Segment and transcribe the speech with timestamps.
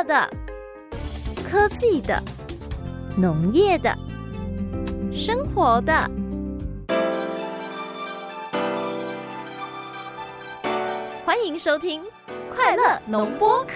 [0.00, 0.30] 乐的、
[1.44, 2.22] 科技的、
[3.18, 3.94] 农业的、
[5.12, 6.10] 生活的。
[11.26, 12.02] 欢迎收听
[12.54, 13.74] 《快乐农播课》。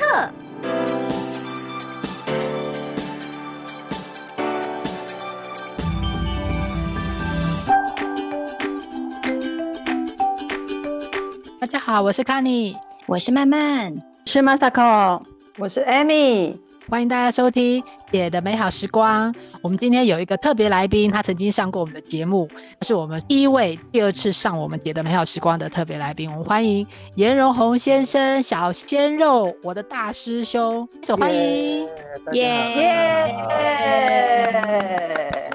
[11.60, 13.94] 大家好，我是 Kenny，我是曼曼，
[14.24, 15.20] 是 Masako，
[15.56, 16.58] 我是 Amy，
[16.90, 19.32] 欢迎大家收听《姐的美好时光》。
[19.62, 22.48] 我们今天有一个特别来宾，他曾经上过我们的节目，
[22.82, 26.28] 是我们第一位、第二次上我们《姐的美好时光》的特别来宾。
[26.28, 26.84] 我们欢迎
[27.14, 31.86] 颜荣宏先生，小鲜肉，我的大师兄，一手欢迎，
[32.32, 32.42] 耶
[32.76, 33.36] 耶！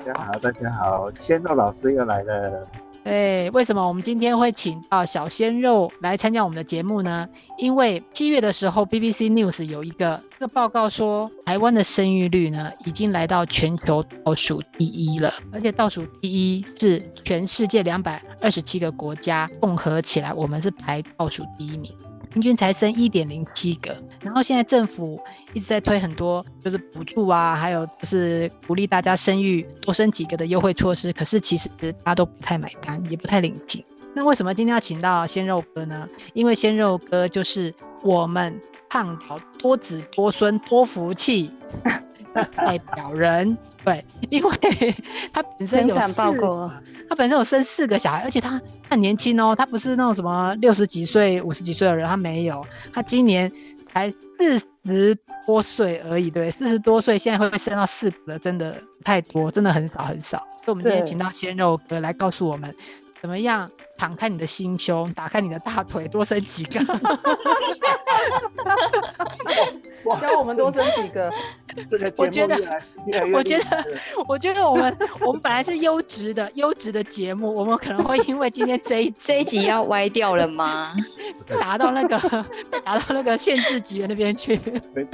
[0.05, 2.65] 大家好，大家好，鲜肉老师又来了。
[3.03, 7.27] 对，为什么我们今天会请到小鲜肉来参加我们的节目呢？
[7.57, 21.91] 因为七月的时候，BBC News 有一个这个报告说，台湾的生育率呢已经来到全球倒数第一了，而且倒数第一是全世界两百二十七个国家综合起来，我们是排倒数第一名。
[22.31, 25.19] 平均才生一点零七个，然后现在政府
[25.53, 31.67] 一直在推很多就是补助啊，还有就是鼓励大家生育多生几个的优惠措施，可是其实
[32.03, 33.83] 大家都不太买单，也不太领情。
[34.13, 36.07] 那为什么今天要请到鲜肉哥呢？
[36.33, 41.51] 因为鲜肉哥就是我们倡导多子多孙多福气
[42.33, 43.57] 代表人。
[43.85, 44.57] 对，因为
[45.31, 46.13] 他本身有四，
[47.09, 53.51] 他本身有生四个小孩，而且他很年轻哦，他不是那种什么六十几岁、五十几岁的人，他没有，他今年
[53.91, 62.75] 才四十多岁而已，对，四十多岁现在会不会生到四个，真的太多，真的很少很少，所以我们今天请到鲜肉哥来告诉我们。
[63.21, 63.69] 怎么样？
[63.97, 66.79] 敞开你的心胸，打开你的大腿，多生几个。
[70.21, 71.29] 教我们多生几个。
[72.17, 72.57] 我觉得，
[73.31, 73.85] 我觉得，
[74.27, 80.93] 我觉得我们我们本来是优质的优质的节目，我们可能会因为今天这一这一集要歪掉了吗？
[81.59, 82.17] 达到那个
[82.83, 84.57] 达到那个限制级的那边去。
[85.05, 85.13] 听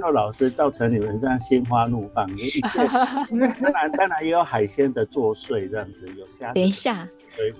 [0.00, 2.28] 到老师造成你们这样心花怒放，
[3.62, 6.26] 当然当然也有海鲜的作祟这样子有。
[6.54, 7.08] 等一下，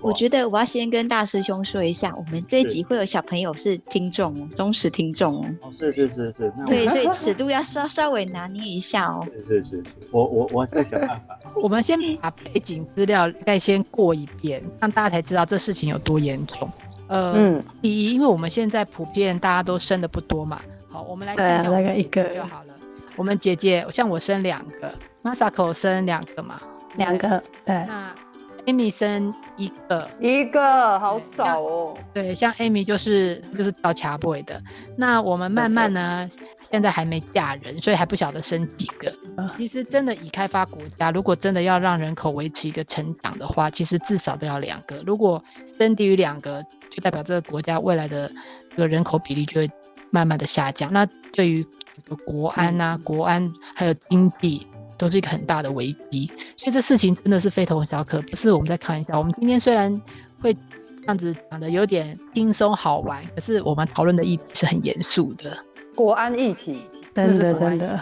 [0.01, 5.71] 我觉得我要先跟大师兄说一下，我们这一集会有小朋友是听众，忠实听众哦。
[5.77, 9.25] 是是是是，对，所以尺度要稍稍微拿捏一下哦。
[9.47, 11.39] 是是是，我我我在想办法。
[11.61, 16.69] 我们先把背景资料再先过一遍，让大家才知道这事情有多严重。
[17.07, 22.73] 呃，嗯，第一，因为我们现在普遍大家都生的不多嘛，好，我们来看一下，大概一个就好了。
[23.15, 24.91] 我们姐姐像我生两个
[25.21, 26.59] ，Masako 生两个嘛，
[26.97, 28.15] 两个，对，那。
[28.65, 31.97] Amy 生一个，一个好少哦。
[32.13, 34.61] 对，像 Amy 就是就是到卡布的。
[34.97, 36.29] 那我们慢慢呢，
[36.71, 39.13] 现在还没嫁人，所以还不晓得生几个。
[39.57, 45.03] 其实真的已开发国家，如果真的要让人口维持一个成长的话，其实至少都要两个。
[45.05, 45.43] 如果
[45.77, 48.31] 生低于两个，就代表这个国家未来的
[48.69, 49.69] 这个人口比例就会
[50.09, 50.93] 慢慢的下降。
[50.93, 54.65] 那对于这个国安啊、国安还有经济。
[55.03, 59.17] 都是一个很大的危机，所以这事情真的是非同小可，不是我们在开玩笑。
[59.17, 60.01] 我们今天虽然
[60.41, 65.51] 会这样子讲的有点轻松好玩，可是我们讨论的议题是很严肃的
[65.93, 67.99] 国安议题，真的真的。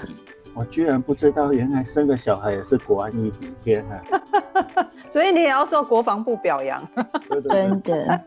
[0.54, 4.04] 我居然不知道，原来生个小孩也是国安议题，天啊！
[5.10, 6.86] 所以你也要受国防部表扬，
[7.48, 8.22] 真的。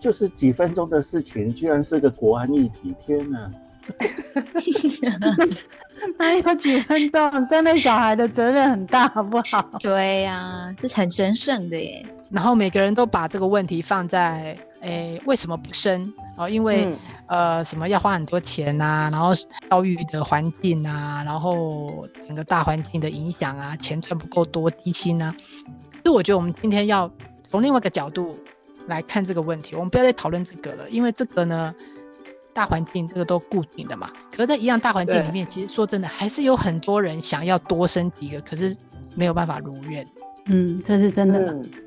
[0.00, 3.50] 就是几分钟的事情，居然是个国安议题，天哪！
[6.18, 9.70] 那有几分钟，生了小孩的责任很大，好不好？
[9.80, 12.04] 对呀，这很神圣的耶。
[12.30, 16.12] 然后每个人都把这个问题放在，诶，为什么不生？
[16.36, 16.92] 哦，因为
[17.26, 19.30] 呃，什么要花很多钱呐，然后
[19.70, 25.34] 教育的环境啊，然后整个大环境的影响啊，钱赚不够多，低薪啊。
[26.02, 27.10] 所以我觉得我们今天要
[27.48, 28.38] 从另外一个角度
[28.86, 31.72] 来看这个问题，我们不要再讨论这个了，因为这个呢。
[32.54, 38.76] 大环境这个都固定的嘛，可是在一样大环境里面，其实说真的，还是有很多人想要多生几个，可是
[39.14, 40.06] 没有办法如愿。
[40.46, 41.38] 嗯，这是真的，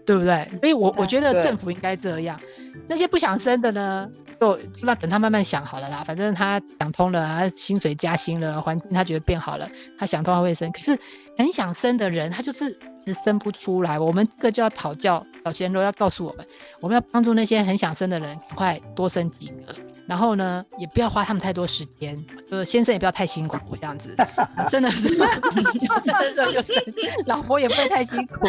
[0.03, 0.49] 对不对？
[0.59, 2.39] 所以我我觉得政府应该这样，
[2.87, 4.09] 那些不想生的呢，
[4.39, 6.03] 就那等他慢慢想好了啦。
[6.03, 10.71] 反正他想通了，他薪水加薪了，环境他觉得变好了，他想通他会生。
[10.71, 10.97] 可是
[11.37, 13.99] 很想生的人，他就是只生不出来。
[13.99, 16.43] 我们这个就要讨教小鲜肉，要告诉我们，
[16.79, 19.75] 我们要帮助那些很想生的人，快多生几个。
[20.07, 22.17] 然后呢，也不要花他们太多时间，
[22.49, 24.15] 就是先生也不要太辛苦，这样子，
[24.71, 26.73] 真的是，就是就是，
[27.25, 28.47] 老婆也不会太辛苦，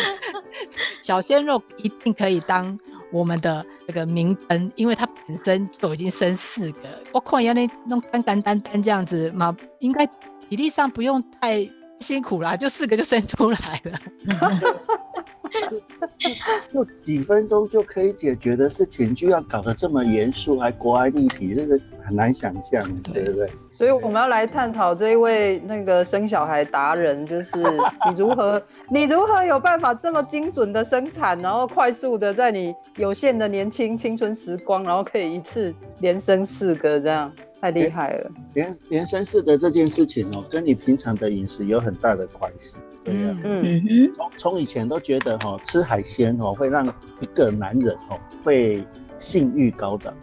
[1.02, 2.78] 小鲜肉一定可以当
[3.10, 11.68] 我们的这个明灯，因为他本身就已经生四个，我看原来弄干干单单这样子嘛，应该体力上不用太
[11.98, 13.98] 辛苦啦，就四个就生出来了。
[16.72, 23.50] 就几分钟就可以解决的事情，就要搞得这么严肃，还国安立体，这个很难想象，对不对？
[23.72, 28.60] 所以我们要来探讨这一位那个生小孩达人，就是你如何，
[28.90, 38.30] 你如何有办法这么精准的生产，然后快速的在你有限的年轻青春时光，然后可以一次连生四个，这样太厉害了。
[38.54, 42.76] 连连生四的这件事情哦，跟你平常的饮食有很大的关系。
[43.04, 46.86] 嗯嗯嗯，从从以前都觉得哈，吃海鲜哦会让
[47.20, 48.84] 一个男人哦会
[49.18, 50.14] 性欲高涨，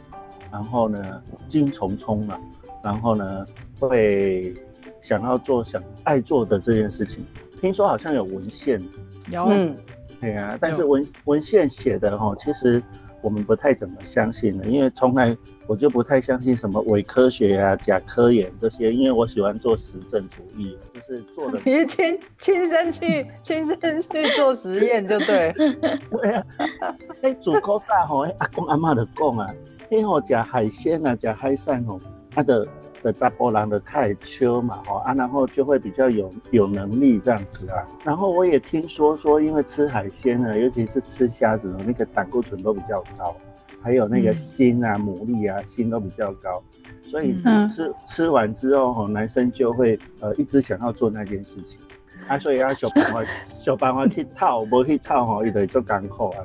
[0.51, 2.39] 然后呢精虫充满，
[2.83, 3.45] 然后呢
[3.79, 4.55] 会
[5.01, 7.25] 想要做想爱做的这件事情。
[7.59, 8.81] 听说好像有文献，
[9.31, 9.75] 有，嗯，
[10.21, 12.81] 对啊，但是文文献写的哈，其实。
[13.21, 15.35] 我们不太怎么相信了，因为从来
[15.67, 21.59] 我就不太相信什么伪科学啊、假科研这些，因为我喜欢做实证主义，就是做的。
[21.65, 25.53] 你亲亲身去 亲身去做实验就对。
[26.11, 26.45] 对啊，
[27.21, 29.53] 哎，主口大吼，阿公阿妈的讲啊，
[29.89, 31.99] 嘿吼，食海鲜啊，食海产吼，
[32.31, 32.67] 他的。
[33.03, 37.87] 的查波兰的太丘嘛，吼啊，然后就会比较有有能力这样子啊。
[38.03, 43.35] 然后我也听说说，因为吃海鲜呢，尤其是吃虾子，那个胆固醇都比较高，
[43.85, 46.59] 还有那个锌啊、牡蛎啊，锌都比较高，
[47.03, 47.35] 所以
[47.69, 51.79] 吃吃完之后，男生就会呃一直想要做那件事情。
[52.27, 56.37] 啊，所以要想办法，想办法去套，无去套吼，伊就做艰苦啊。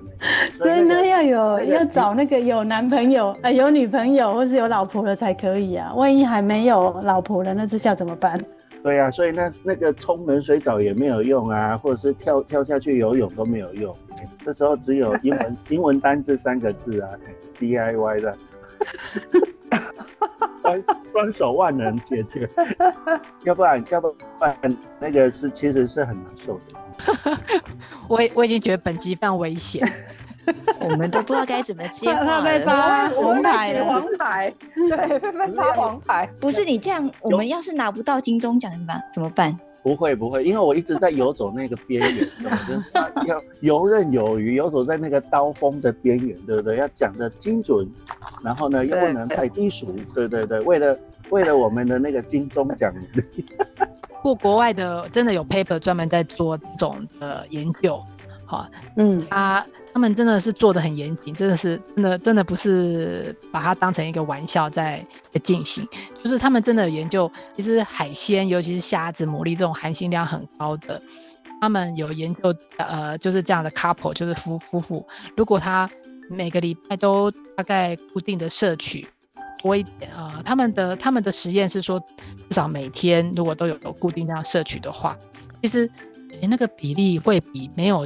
[0.59, 5.95] 对，那要有要找那个有男朋友啊，有女朋友或是有老婆的才可以啊。
[5.95, 8.39] 万一还没有老婆了，那这下怎么办？
[8.83, 13.97] 对啊，所以那那个冲冷水澡也没有用啊，或者是跳跳下去游泳都没有用。
[14.45, 17.11] 这时候只有英文英文单字三个字啊
[17.59, 18.39] ，DIY 的。
[20.63, 22.49] 双双手万能解决，
[23.45, 27.39] 要不然要不然那个是其实是很难受的。
[28.09, 29.87] 我我已经觉得本集非常危险，
[30.79, 36.29] 我们都不知道该怎么接话 被发黄牌，黄牌，对，被发黄牌。
[36.41, 39.03] 不是你这样，我们要是拿不到金钟奖怎么办？
[39.13, 39.53] 怎么办？
[39.83, 42.29] 不会不会，因为我一直在游走那个边缘，
[43.27, 46.77] 要 游刃有余，游走在那个刀锋的边缘，对不对？
[46.77, 47.89] 要讲的精准，
[48.45, 50.99] 然后呢又不能太低俗，对对对，为了
[51.31, 52.95] 为了我们的那个金钟奖。
[54.23, 57.99] 过国外的真的有 paper 专门在做这种的研究。
[58.51, 59.65] 好，嗯，他
[59.95, 65.87] 他们真的是做的很严谨，真的是真的真的不是把它当成一个玩笑在在进行，
[66.21, 71.01] 就是他们真的研究，其实海鲜，尤其是虾子、牡蛎这种含锌量很高的，
[71.61, 74.81] 他们有研究，呃，就是这样的 couple，就是夫夫。
[74.81, 75.07] 妇，
[75.37, 75.89] 如果他
[76.29, 79.07] 每个礼拜都大概固定的摄取
[79.63, 82.01] 多一点，呃，他们的他们的实验是说，
[82.49, 85.17] 至少每天如果都有有固定量摄取的话，
[85.63, 85.89] 其实
[86.49, 88.05] 那个比例会比没有。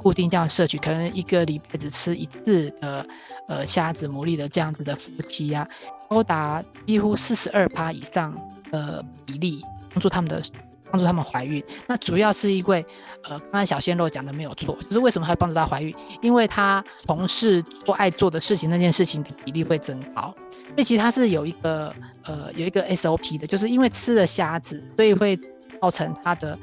[0.00, 3.06] 固定这样摄取，可能一个礼拜只吃一次的，
[3.48, 5.68] 呃，虾子、牡蛎的这样子的夫妻啊，
[6.08, 8.34] 高达几乎四十二趴以上
[8.72, 9.62] 的比例，
[9.92, 10.42] 帮助他们的
[10.90, 11.62] 帮助他们怀孕。
[11.86, 12.82] 那主要是因为，
[13.24, 15.94] 呃，刚才小鲜肉讲的没有错，就是为什么会帮助她怀孕？
[16.22, 20.34] 因为她从事做爱做的事情那件事情的比例会增高。
[20.68, 21.94] 所以其实它是有一个，
[22.24, 25.38] 呃，有一个 SOP 的，就是因为吃了虾子，所以会
[25.78, 26.58] 造成它的。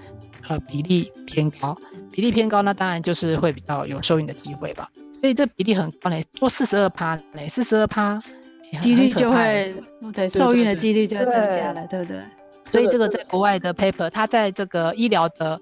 [0.50, 1.77] 呃，比例偏高，
[2.12, 4.89] 比例偏高，那当然就是会比较有受孕的机会吧。
[5.20, 8.22] 所以这比例很高嘞，多四十二趴嘞，四十二趴，
[8.82, 9.75] 几率就会
[10.13, 12.22] 对受孕的几率就会增加了，对不对？
[12.72, 15.60] 所以这个在国外的 paper，它在这个医疗的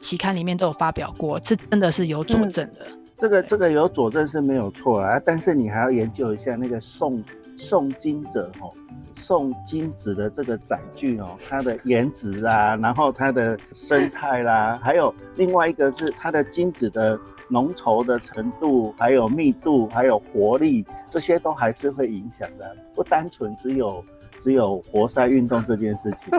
[0.00, 2.86] 期刊里面都有发表过，是真的是有佐证的。
[3.18, 7.22] 这个这个有佐证是没有错啊，但是你还要研究一下那个送
[7.56, 8.72] 送精者哦。
[9.16, 17.18] 送精子的这个载具哦，它的颜值啊，然后它的生态啦，还有另外一个是它的精子的
[17.48, 24.04] 浓稠的程度，还有密度，还有活力，这些都还是会影响的，不单纯只有。
[24.44, 26.30] 只有活塞运动这件事情，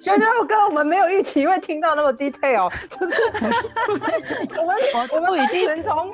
[0.00, 3.20] 觉得我跟我们没有预期会听到那么 detail，就是
[4.58, 4.74] 我们
[5.12, 6.10] 我们已经从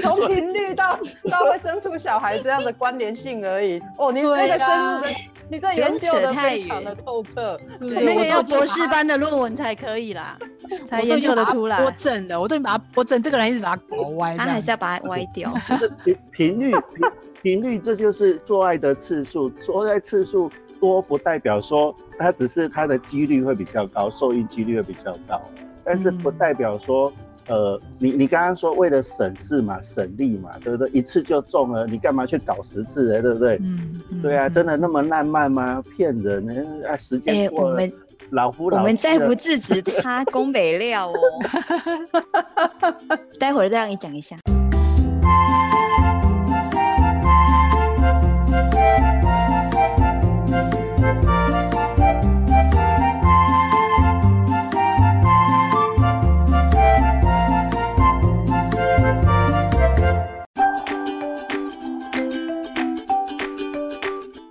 [0.00, 0.98] 从频率到
[1.30, 3.78] 到会生出小孩这样的关联性而已。
[3.98, 5.08] 哦，你那个深入的，
[5.50, 10.38] 你这研究的非常的透彻，那个要博士班的论文才可以啦，
[10.86, 11.84] 才研究的出来。
[11.84, 15.52] 我整的，我都把它我整，这个人一直把它搞歪，他还是要把它歪掉。
[15.68, 16.74] 就是频频率。
[17.42, 19.48] 频率，这就是做爱的次数。
[19.50, 25.40] 做爱次数多，不代表说它只是它的几率会比较高，受孕几率会比较高。
[25.84, 27.12] 但是不代表说
[27.46, 30.90] 呃，你你刚刚说为了省事嘛，省力嘛，对不对？
[30.90, 33.22] 一次就中了，你干嘛去搞十次呢？
[33.22, 33.56] 对不对？
[33.62, 35.82] 嗯，对啊，真的那么浪漫吗？
[35.96, 36.54] 骗人呢！
[36.86, 37.82] 啊，时间过了，
[38.30, 41.14] 老夫老我们再不制止他，宫北料哦。
[43.40, 44.36] 待会儿再让你讲一下。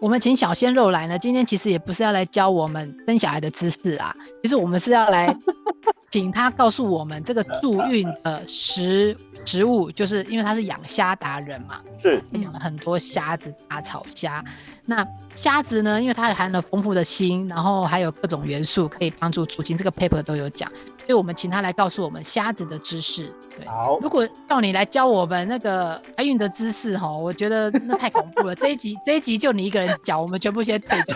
[0.07, 5.37] 我们请小鲜肉来呢，今天其实也不是要来教我们生小孩的知识啊，其实我们是要来
[6.09, 14.41] 请他告诉我们这个助孕的食食物，就是因为他是养虾达人嘛，是养了很多虾子、大草虾。
[14.85, 20.71] 那虾子呢，因为它含了丰富的锌，然后还有各种元素可以帮助促进，这个 paper 都有讲。
[21.07, 23.33] 所以我们请他来告诉我们虾子的知识。
[23.55, 23.97] 对，好。
[24.01, 28.53] 如果要你来教我们那个怀孕的知识，哈，我觉得那太恐怖了。
[28.53, 31.13] 这一集，这一集就你一个人讲，我们全部先退出。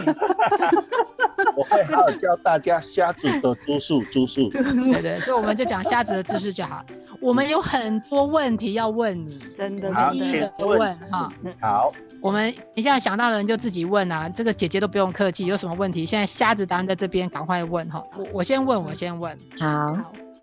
[1.58, 4.48] 我会好好教大家虾子的知识，知识。
[4.50, 6.86] 对对，所以我们就讲虾子的知识就好。
[7.22, 11.32] 我们有很多问题要问你，真的，一一的问哈。
[11.62, 16.04] 好，我们你现在想到的人就自己问啊，这个姐姐都不用客气，有什么问题？
[16.04, 18.04] 现在瞎子当然在这边，赶快问哈。
[18.18, 19.38] 我我先问，我先问。
[19.60, 19.96] 好，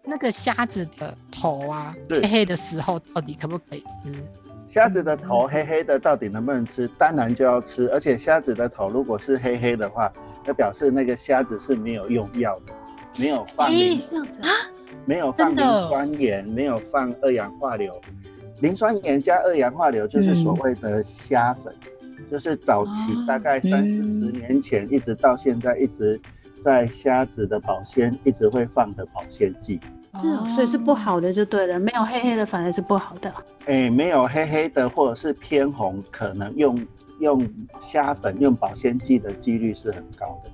[0.05, 4.13] 那个瞎子的头啊，黑黑的时候到底可不可以吃？
[4.69, 6.87] 虾子的头黑黑的到底能不能吃？
[6.97, 10.13] 当然就要吃，而且虾子的头如果是黑黑的话，
[10.45, 12.73] 那表示那个虾子是没有用药的，
[13.17, 14.01] 没有放磷
[14.43, 14.49] 啊，
[15.05, 17.93] 没有放磷酸盐，没有放二氧化硫。
[18.61, 21.75] 磷酸盐加二氧化硫就是所谓的虾粉，
[22.31, 22.93] 就是早期
[23.27, 26.21] 大概三四十年前一直到现在一直
[26.61, 29.81] 在虾子的保鲜一直会放的保鲜剂。
[30.21, 33.33] 是，所以是不好的就对了，没有黑黑的反而是不好的。
[33.67, 36.87] 哎，没有黑黑的或者是偏红，可能用
[37.21, 40.51] 用虾粉用保鲜剂的几率是很高的。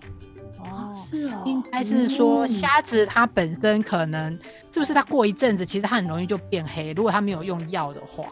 [0.70, 4.32] 哦，是哦，应该是说虾子它本身可能
[4.72, 8.24] 是不是它过一阵子，其实它很容易就变黑，如果它没有用药的话。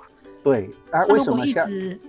[0.43, 2.01] 对，啊，为什么一直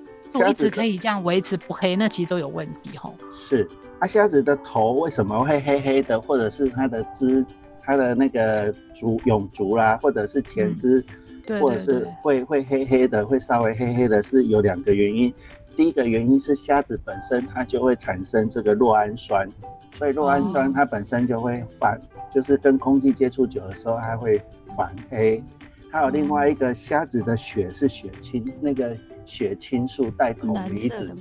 [0.50, 1.96] 一直可以这样维持不黑？
[1.96, 3.14] 那其实都有问题吼。
[3.32, 7.46] 是，啊，虾子的头为什么会黑黑的，或者是它的肢？
[7.86, 11.04] 它的那个足永足啦，或者是前肢，
[11.60, 15.34] 或者是会会黑黑的，会稍微黑黑的，是有两个原因。
[15.76, 19.50] 第一个原因是虾子本身它就会产生这个酪氨酸，
[19.98, 22.02] 所以酪氨酸它本身就会反，
[22.32, 24.42] 就是跟空气接触久的时候它会
[24.76, 25.44] 反黑。
[25.92, 31.12] 还有另外一个虾子的血是血清，那个血清素带铜离子，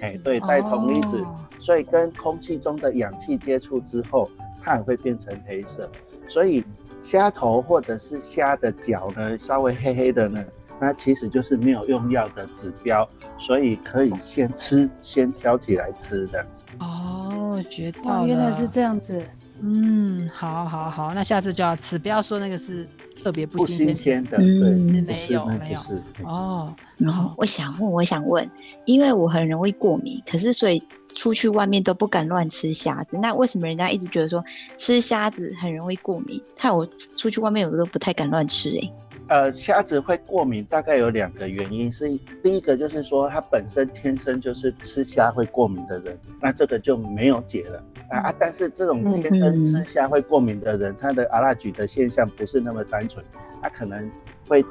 [0.00, 1.24] 哎，对，带铜离子，
[1.58, 4.30] 所以跟空气中的氧气接触之后。
[4.62, 5.88] 它也会变成黑色，
[6.26, 6.64] 所以
[7.00, 10.44] 虾头或者是虾的脚呢，稍微黑黑的呢，
[10.80, 16.46] 那其实就是没有用药的指标，所以可以先吃，先挑起来吃的。
[16.80, 19.22] 哦，学到了，原来是这样子。
[19.60, 22.86] 嗯，好，好，好，那下次就要吃，不要说那个是。
[23.24, 25.80] 特别不新鲜的，嗯，没有没有
[26.22, 26.72] 哦。
[26.96, 28.48] 然后我想问，我想问，
[28.84, 33.18] 因为我很容易过敏，可是所以出去外面都不敢乱吃虾子。
[33.18, 34.44] 那为什么人家一直觉得说
[34.76, 36.40] 吃虾子很容易过敏？
[36.54, 38.92] 看我出去外面，我都不太敢乱吃哎。
[39.28, 41.90] 呃，虾子会过敏，大概有两个原因。
[41.90, 42.08] 是
[42.44, 48.34] 第一个就是说，它本身天生就是吃虾会过敏的人，那这个就没有解了啊啊！
[48.38, 53.24] 但是这种天生吃虾会过敏的人，他的阿拉举的现象不是那么单纯，
[53.60, 54.08] 他可能
[54.46, 54.64] 会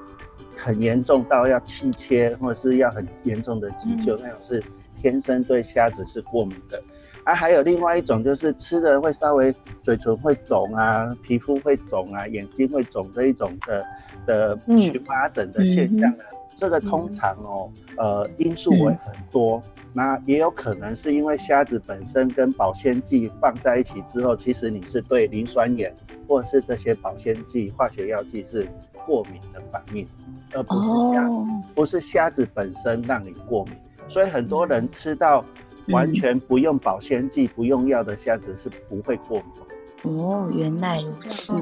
[0.56, 4.64] 很严重到要气切，或者是要很严重的急救，那种是
[4.96, 6.82] 天生对虾子是过敏的。
[7.26, 13.86] 啊，还有另外一种就是吃的会稍微嘴唇会肿啊，皮肤会肿啊，眼睛会肿这一种的
[14.28, 16.24] 的荨麻疹的现象呢。
[16.56, 19.62] 这个通常哦，呃，因素会很多。
[19.92, 25.94] 那也有可能是因为虾子本身跟保鲜剂放在一起之后，其实你是对磷酸盐
[26.28, 28.68] 或是这些保鲜剂、化学药剂是
[29.06, 30.08] 过敏的反应，
[30.54, 31.30] 而不是虾，
[31.74, 33.74] 不是虾子本身让你过敏。
[34.08, 35.44] 所以很多人吃到。
[35.90, 40.14] 完全不用保鲜剂、不用药的虾子是不会过敏。
[40.20, 41.54] 哦，原来如此。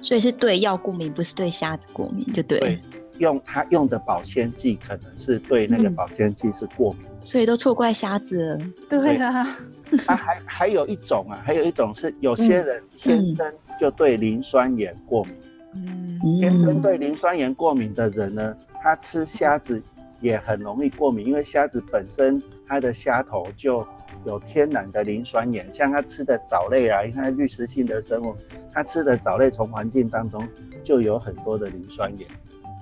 [0.00, 2.58] 所以是对药过敏，不是对虾子过敏，就对。
[2.58, 2.80] 对，
[3.18, 8.58] 用他用的保鲜剂可能是对那个保鲜剂是过敏，所以都错怪虾子了。
[8.88, 9.46] 对啊。
[10.06, 15.34] 啊，还还有一种啊，还有一种是有些人天生就对磷酸盐过敏。
[15.74, 16.18] 嗯。
[16.40, 19.82] 天生对磷酸盐过敏的人呢，他吃虾子
[20.20, 22.42] 也很容易过敏，因为虾子本身。
[22.70, 23.84] 它的虾头就
[24.24, 28.36] 有天然的磷酸盐，像它吃的藻类啊，因为它滤食性的生物，
[28.72, 30.48] 它吃的藻类从环境当中
[30.80, 32.28] 就有很多的磷酸盐，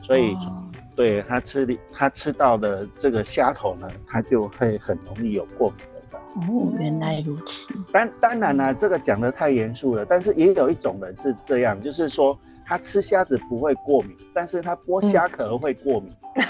[0.03, 0.63] 所以哦
[0.95, 6.19] 对它吃的它吃到的这个虾头呢，它就会很容易有过敏的。
[6.53, 7.73] 哦，原来如此。
[7.91, 16.13] 当当然啦、这个讲的太严肃了，但是也有一种人是这样，就是说他吃虾子不会过敏，但是他剥虾壳会过敏。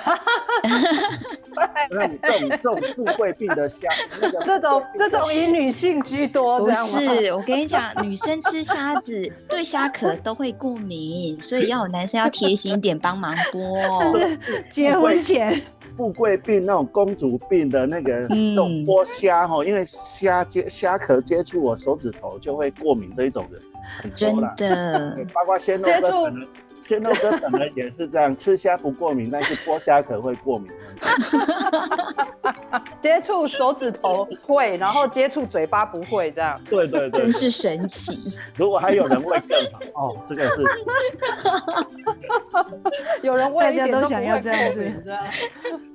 [1.91, 3.89] 那种这种这种富贵病的虾，
[4.21, 6.71] 那个这种这种以女性居多，不？
[6.73, 14.39] 是，我跟你讲，女生吃虾子对虾壳都会过敏，所以要有男生要贴心一点，帮忙剥。
[14.71, 15.61] 结婚前
[15.97, 23.61] 富贵病那种公主病的那个嗯那种剥虾哈，因为虾接虾壳接触我手指头就会过敏的一种人，
[24.03, 24.37] 很真。
[24.37, 26.09] 的对，包括鲜肉接触
[26.89, 30.71] 哥本人，鲜肉哥本人也是这样，吃虾不过敏，但是剥虾壳会过敏。
[33.01, 36.61] 接触手指头会，然后接触嘴巴不会，这样。
[36.69, 38.33] 对对对真，是神奇。
[38.57, 39.59] 如果还有人会更
[39.95, 40.63] 好哦，这个是
[43.23, 45.25] 有人问大家都想要会这样子过敏这样。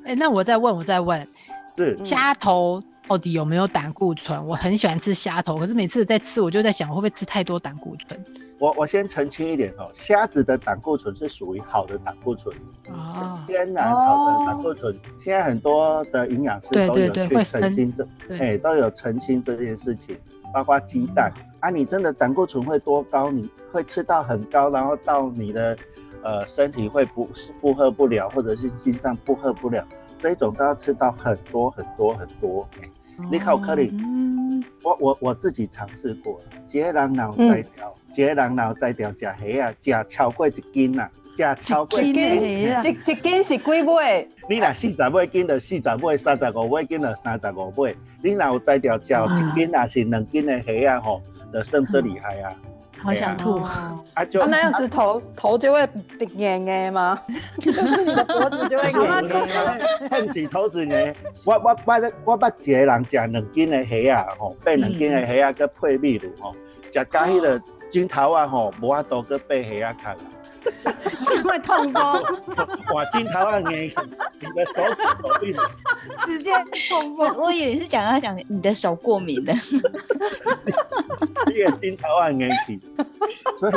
[0.05, 1.27] 哎，那我再问，我再问，
[1.75, 4.47] 是虾头到底有没有胆固醇？
[4.47, 8.25] 我很喜欢吃虾头，可是每次在吃，我就在想，我会不会吃太多胆固醇？
[8.63, 12.55] 我我先澄清一点哦，虾子的胆固醇是属于好的胆固醇，
[12.89, 14.97] 啊，天然好的胆固醇。
[15.19, 20.15] 现在很多的营养师都有去澄清这，对哎，都有澄清这件事情，
[20.53, 21.29] 包括鸡蛋
[21.59, 23.29] 啊，你真的胆固醇会多高？
[23.29, 25.77] 你会吃到很高，然后到你的
[26.23, 27.27] 呃身体会不
[27.59, 29.85] 负荷不了，或者是心脏负荷不了，
[30.17, 32.65] 这一种都要吃到很多很多很多。
[32.81, 32.89] 哎
[33.29, 39.31] 你考克里，嗯，我我我自己尝试过，一个人脑摘掉，一个人脑摘掉食虾
[39.65, 44.27] 啊，食超过一斤啊，食超过一斤一一一斤是几尾？
[44.49, 47.95] 你若四十尾斤就四十尾，三十五尾斤就三十五尾。
[48.21, 51.21] 你若有摘掉食一斤啊是两斤的虾啊吼，
[51.53, 52.53] 就算最厉害啊！
[53.01, 53.57] 好想吐。
[53.57, 55.85] 哦啊就啊，那样子头 头就会
[56.37, 57.19] 硬硬吗？
[57.59, 59.77] 就是你的脖子就会硬硬吗？
[60.09, 60.95] 很是头子呢，
[61.45, 61.93] 我我我
[62.25, 66.55] 我捌一个人食两斤的虾啊，吼，八两斤的虾啊，佮配米露吼，
[66.91, 67.59] 食到迄个
[67.93, 70.19] 镜头啊吼，无法度佮配虾啊卡啦。
[71.35, 72.23] 因为痛风，
[72.91, 73.95] 哇，镜头啊硬去，
[74.39, 75.69] 你的手指头病了。
[76.25, 76.51] 直接
[76.89, 77.37] 痛我风。
[77.37, 79.59] 我以为是讲要讲你的手过敏的，你
[81.63, 82.81] 的镜头啊硬去，
[83.59, 83.73] 所以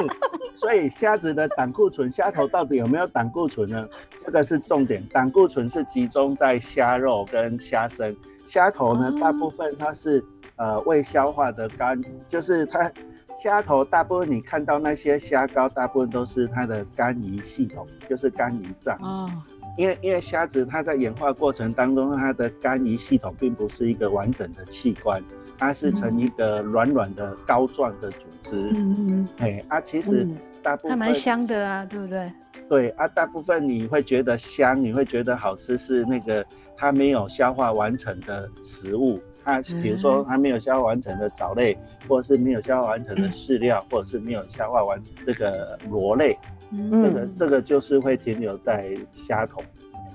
[0.55, 3.87] 所以虾子的胆固醇，虾头到底有没有胆固醇呢？
[4.25, 10.25] 这个是重点，胆固醇是集中在虾肉跟虾身，虾头呢，哦大部分它是
[10.57, 12.91] 呃未消化的肝，就是它
[13.37, 18.97] 虾头大部分你看到那些虾膏，大部分都是它的肝胰系统，就是肝胰脏。
[19.03, 19.31] 哦，
[19.77, 25.23] 因为因为虾子它在演化过程当中，它的肝胰系统并不是一个完整的器官，
[25.59, 28.57] 它是呈一个软软的膏状的组织。
[28.75, 32.33] 嗯嗯，哎啊，其实嗯大部分、还蛮香的啊，对不对？
[32.71, 36.45] 对啊，大部分你会觉得香，你会觉得好吃，是那个
[36.75, 39.21] 它没有消化完成的食物。
[39.47, 41.79] 它比如说还没有消化完成的藻类，
[42.09, 46.37] 或者是没有消化完成的饲料，或者是没有消化完这个螺类，
[46.73, 49.63] 这个嗯，这个就是会停留在虾头。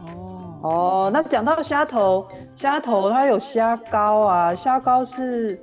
[0.06, 5.58] 哦，哦，那讲到虾头，虾头它有虾膏啊，虾膏是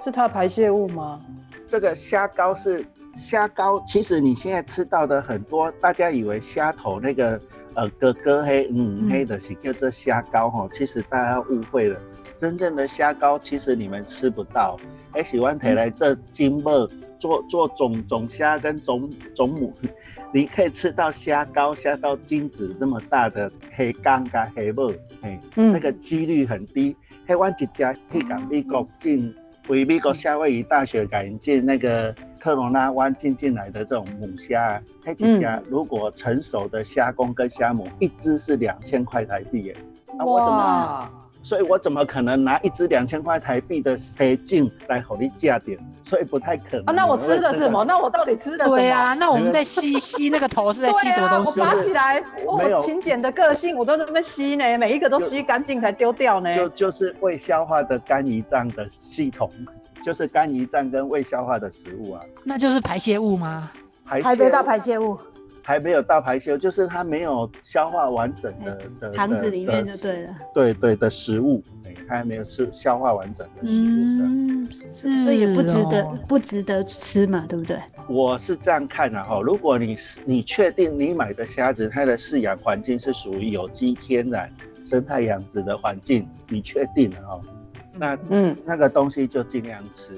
[0.00, 1.20] 是它的排泄物吗？
[1.66, 7.40] 这个虾膏是虾膏，其实你现在吃到的很多，大家以为虾头那个
[7.74, 11.98] 呃哥哥黑嗯黑的是叫做虾膏哈，其实大家误会了。
[12.38, 14.78] 真正的虾膏其实你们吃不到，
[15.12, 19.74] 哎喜欢提来这金箔做做种种虾跟种种母，
[20.32, 26.96] 你可以吃到虾膏、虾到精子那么大的黑缸跟黑母，嘿，嗯那个几率很低。
[27.26, 29.34] 黑湾一家去港美国进，
[29.68, 39.76] 为美国夏威夷大学改进那个特罗拉湾进进来的这种母虾啊，黑几家如果成熟的虾公跟虾母，一只是两千块台币耶。
[40.18, 41.10] 啊，我怎么？
[41.48, 45.78] 哇，所以我怎么可能拿一只两千块台币的黑镜来和你价点？
[46.04, 46.84] 所以不太可能。
[46.86, 47.84] 啊，那我吃的的什么？？
[47.84, 48.76] 那我到底吃的什么？
[48.76, 51.60] 对啊，那我们在吸吸那个头是在吸什么东西？
[51.60, 52.20] 我拔起来，
[52.58, 56.54] 没有我勤俭的个性，我都在那边吸呢，每一个都吸干净才丢掉呢。
[56.54, 59.50] 就就是未消化的肝胰脏的系统，
[60.02, 63.70] 就是肝胰脏跟未消化的食物啊，那就是排泄物吗？
[64.04, 65.18] 排泄物排泄物，
[65.62, 70.34] 还没有大排泄，就是它没有消化完整的的肠子里面就对了。
[70.54, 73.84] 对对的食物，哎，它还没有吃消化完整的食物。
[73.84, 77.78] 的嗯，是所以也不值得哦，不值得吃嘛，对不对？
[78.08, 84.50] 我是这样看的、哈，如果你是你确定你买的虾子它的饲养环境是属于有机天然
[84.84, 87.40] 生态养殖的环境，你确定了哈，
[87.94, 90.12] 那嗯，那个东西就尽量吃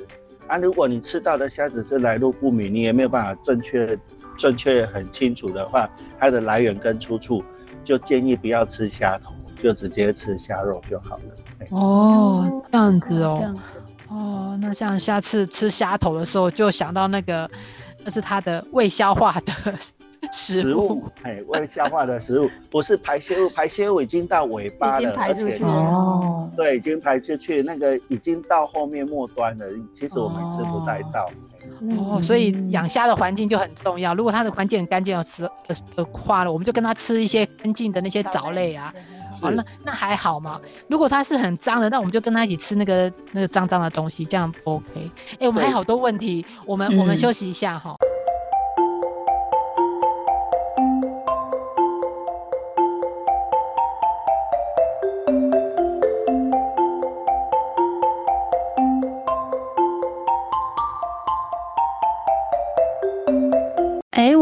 [0.46, 0.56] 啊。
[0.58, 3.98] 如果你吃到的虾子是来路不明，你也没有办法正确、
[4.40, 5.86] 正确很清楚的话，
[6.18, 7.44] 它的来源跟出处，
[7.84, 11.24] 就建议不要吃虾头，就直接吃虾肉就好了。
[11.58, 13.54] 哎哦，这样子哦，
[14.08, 17.50] 哦，那像下次吃虾头的时候，就想到那个，
[18.02, 19.52] 那是它的未消化的
[20.32, 29.66] 食物，哎，未消化的食物不是排泄物， 排泄物已经到尾巴已经了，而且排出去了哦，对，已经排出去，那个已经到后面末端了。
[29.92, 31.30] 其实我们吃不太到。
[31.96, 34.14] 哦，所以养虾的环境就很重要。
[34.14, 38.94] 如果它的环境很干净的时的的话了，我们就跟它吃一些干净的那些藻类啊。
[39.40, 40.60] 好，哦那那还好嘛。
[40.88, 45.10] 如果它是很脏的，那我们就跟它一起吃那个那个脏脏的东西，这样不 OK。
[45.38, 47.96] 哎、我们还对好多问题，我们、我们嗯休息一下哈。
[48.00, 48.06] 哎，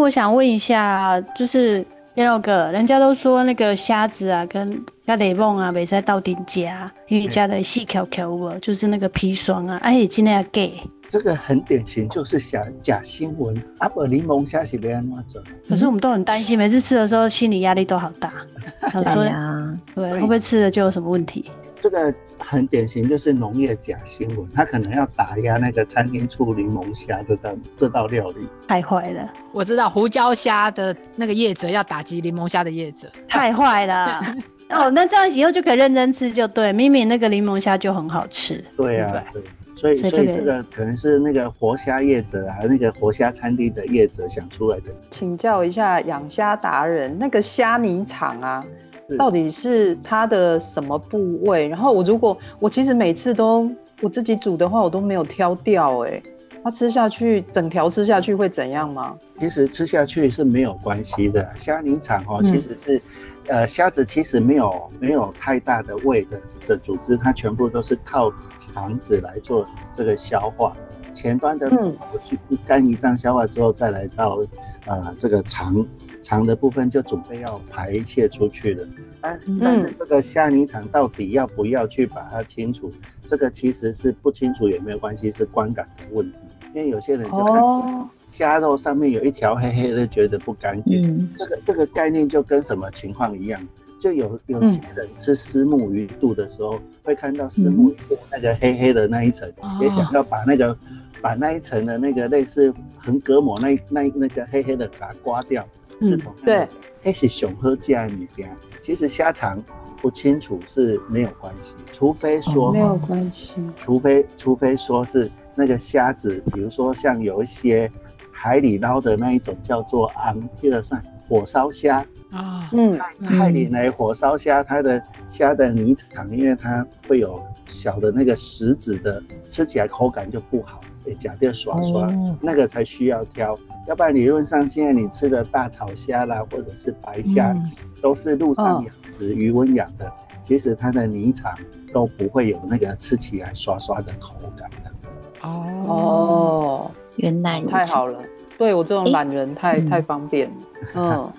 [0.09, 10.73] 我想问一下，就是第二个，人家都说那个虾子啊，跟跟雷梦啊，没在到顶家，因为加的细条条哦，就是那个砒霜啊，而且今天要给。
[11.11, 13.55] 这个很典型，就是假假新闻。
[13.81, 15.43] 阿伯柠檬虾是被安怎做？
[15.69, 18.33] 可是我们都很担心，每次吃的时候心理压力都好大。
[18.91, 21.51] 想说对，呀，对，会不会吃了就有什么问题？
[21.81, 28.49] 这个很典型，就是农业假新闻，他可能要打压那个餐厅出柠檬虾这道这道料理。
[28.67, 33.09] 太坏了，我知道胡椒虾的那个业者要打击柠檬虾的业者。
[33.29, 34.21] 太坏了。
[34.71, 36.73] 哦，那这样以后就可以认真吃，就对。
[36.75, 39.43] 明明那个柠檬虾就很好吃，对啊，对。
[39.75, 44.93] 所以，所以这个可能是那个活虾业者啊，那个活虾餐厅的业者想出来的。
[45.09, 51.69] 请教一下养虾达人，那个虾泥厂啊，是到底是它的什么部位？
[51.69, 56.23] 然后我如果我其实每次都我自己煮的话，我都没有挑掉、哎，
[56.63, 59.17] 它吃下去整条吃下去会怎样吗？
[59.39, 61.49] 其实吃下去是没有关系的。
[61.57, 63.03] 虾泥肠哦，嗯其实是，
[63.47, 70.77] 呃，虾子其实没有没有太大的胃的的组织，它全部都是靠肠子来做这个消化。
[71.19, 74.39] 前端的我去肝胰脏消化之后，再来到
[74.87, 75.85] 呃这个肠
[76.23, 78.87] 肠的部分就准备要排泄出去了。
[79.21, 82.93] 但是但是这个虾泥肠到底要不要去把它清除，
[83.27, 86.39] 这个其实是不清楚也没有关系，是观感的问题。
[86.73, 91.05] 因为有些人就看哦，虾肉上面有一条黑黑的，觉得不干净。
[91.05, 93.61] 嗯，这个这个概念就跟什么情况一样？
[93.99, 100.77] 就有有些人吃虱目鱼肚的时候，会看到虱目鱼肚那个黑黑的那一层，哦也想要把那个
[101.21, 105.67] 把那一层的那个类似横膈膜那那那个黑黑的把它刮掉，
[106.01, 106.69] 嗯是同样的对，
[107.03, 108.51] 那是熊喝价的物件。
[108.81, 109.63] 其实虾肠
[110.01, 113.53] 不清楚是没有关系，除非说、没有关系。
[113.77, 117.91] 除非除非说是那个虾子，比如说像有一些
[118.31, 133.59] 海里捞的那一种叫做昂皮尔上火烧虾，啊，嗯，泰里来火烧虾，它的虾的泥肠，因为它会有小的那个石子的，吃起来口感就不好，也假掉刷刷，哦那个才需要挑。
[133.87, 140.13] 要不然理论上现在你吃的大草虾啦，或者是白虾，嗯都是陆上养殖、渔温养的，
[140.43, 141.53] 其实它的泥肠
[141.93, 145.13] 都不会有那个吃起来刷刷的口感这样子。
[145.41, 147.73] 哦哦，原来如此。
[147.73, 148.21] 太好了，
[148.59, 150.55] 对我这种诶懒人太嗯太方便了。
[150.95, 151.33] 嗯，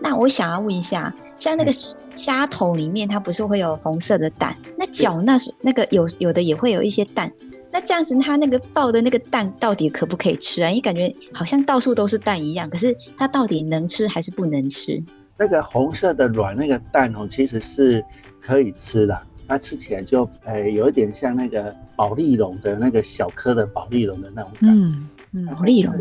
[0.00, 1.72] 那我想要问一下，像那个
[2.14, 4.54] 虾头里面，它不是会有红色的蛋？
[4.78, 7.30] 那脚那是那个有有的也会有一些蛋。
[7.72, 10.68] 那这样子，它那个爆的那个蛋到底可不可以吃啊？
[10.70, 15.00] 因为感觉好像到处都是蛋一样，可是它到底能吃还是不能吃？
[15.36, 18.04] 那个红色的卵那个蛋哦，其实是
[18.40, 24.82] 可以吃的，它吃起来就呃有一点像那个保利龙的那个小颗的保利龙的那种感觉。
[24.82, 25.94] 嗯嗯保利龙，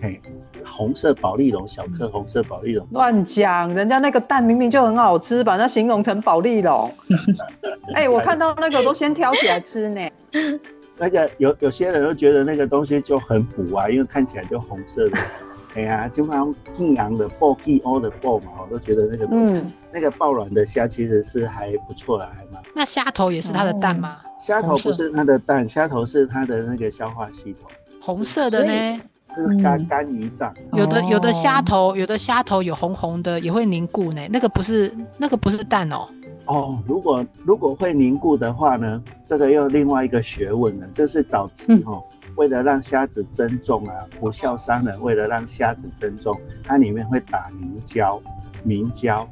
[0.00, 0.20] 嘿，
[0.64, 2.86] 红色保利龙，小颗红色保利龙。
[2.90, 6.92] 乱讲，人家那个蛋明明就很好吃，把它形容成保利龙。
[7.94, 10.00] 哎、我看到那个都先挑起来吃呢。
[10.98, 15.18] 那个有有些人都觉得那个东西就很补啊，因为看起来就红色的。
[15.76, 22.62] 哎呀，就像晋阳的爆、季欧的爆嘛，我都觉得那个、嗯，那个爆卵的虾其实是还不错的，还蛮。
[22.74, 24.16] 那虾头也是它的蛋吗？
[24.40, 29.00] 虾头不是它的蛋，虾头是它的那个消化系统，红色的所
[29.42, 29.48] 呢？
[29.48, 30.54] 是肝肝胰脏。
[30.72, 34.20] 有的有的虾哦头，有的虾头有红红的，也会凝固呢。
[34.30, 36.08] 那个不是那个不是蛋哦。
[36.46, 40.86] 哦，如果如果会凝固的话呢，这个又另外一个学问了。
[40.94, 42.02] 就是早期嗯哦，
[42.36, 48.22] 为了让虾子增重啊，不孝商人为了让虾子增重，它里面会打凝胶，
[48.62, 49.28] 凝胶，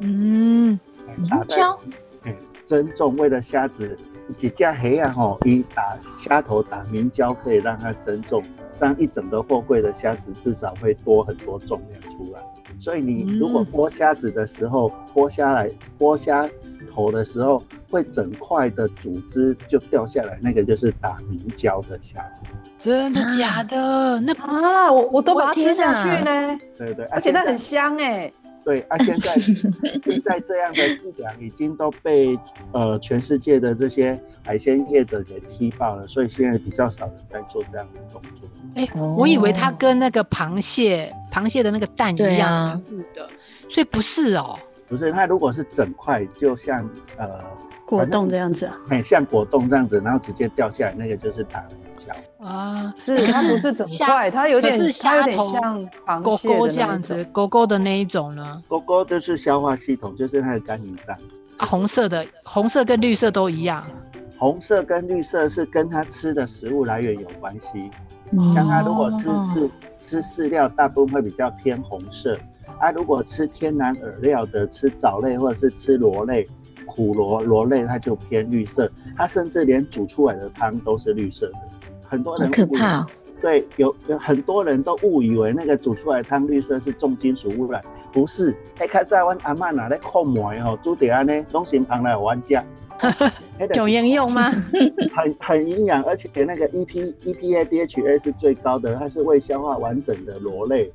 [0.00, 0.78] 嗯，
[1.16, 1.78] 明打在胶，
[2.24, 3.98] 哎，增重为了虾子
[4.36, 8.42] 几架黑啊吼，一打虾头打明胶可以让它增重，
[8.78, 12.40] 这样一整个货柜的虾子至少会多很多重量出来。
[12.78, 16.48] 所以你如果剥虾子的时候，剥下来剥虾
[16.94, 17.60] 头的时候，
[17.90, 22.42] 会整块的组织就掉下来，那个就是打明胶的虾子。
[22.78, 24.20] 真的假的？
[24.20, 28.32] 那啊，我我都把它吃下去哪呢，对对，而且它很香哎。
[28.68, 32.38] 在对啊，现在现在这样的质量已经都被
[32.72, 38.46] 呃全世界的这些海鲜业者给踢爆了，所以现在比较少人在做这样的动作。
[38.74, 42.82] 哎、我以为它跟那个螃蟹螃蟹的那个蛋一样
[43.14, 43.26] 的，
[43.70, 44.58] 所以不是哦。
[44.86, 47.40] 不是，它如果是整块，就像呃
[47.86, 48.76] 果冻这样子啊。
[48.90, 51.64] 很像果冻这样子，然后直接掉下来，那个就是打
[52.38, 58.62] 啊，是它不是整 块，它有点可是它有点虾头像螃勾蟹的这样子，狗狗的那一种呢？
[58.68, 61.16] 狗狗就是消化系统，就是它的肝胰脏。
[61.58, 63.84] 啊，红色的，红色跟绿色都一样。
[64.38, 67.90] 红色跟绿色是跟它吃的食物来源有关系。
[68.30, 72.38] 嗯像它如果吃哦饲吃饲料，大部分会比较偏红色。
[72.78, 76.46] 啊，如果吃天然饵料的，吃藻类或者是吃螺类、
[76.86, 78.88] 苦螺螺类，它就偏绿色。
[79.16, 81.58] 它甚至连煮出来的汤都是绿色的。
[82.08, 83.06] 很多人可怕哦！
[83.40, 87.80] 对，有有很多人都误以为那个煮出来的汤绿色是重金属污染，
[88.12, 88.52] 不是。
[88.78, 92.64] 哎，看在阮阿嬷拿来控梅吼，煮得安呢，拢先旁来玩家。
[93.76, 94.50] 有营养吗？
[95.14, 100.90] 很很营养，而且那个 E EP EPA DHA 是最高的，它是未消化完整的螺类。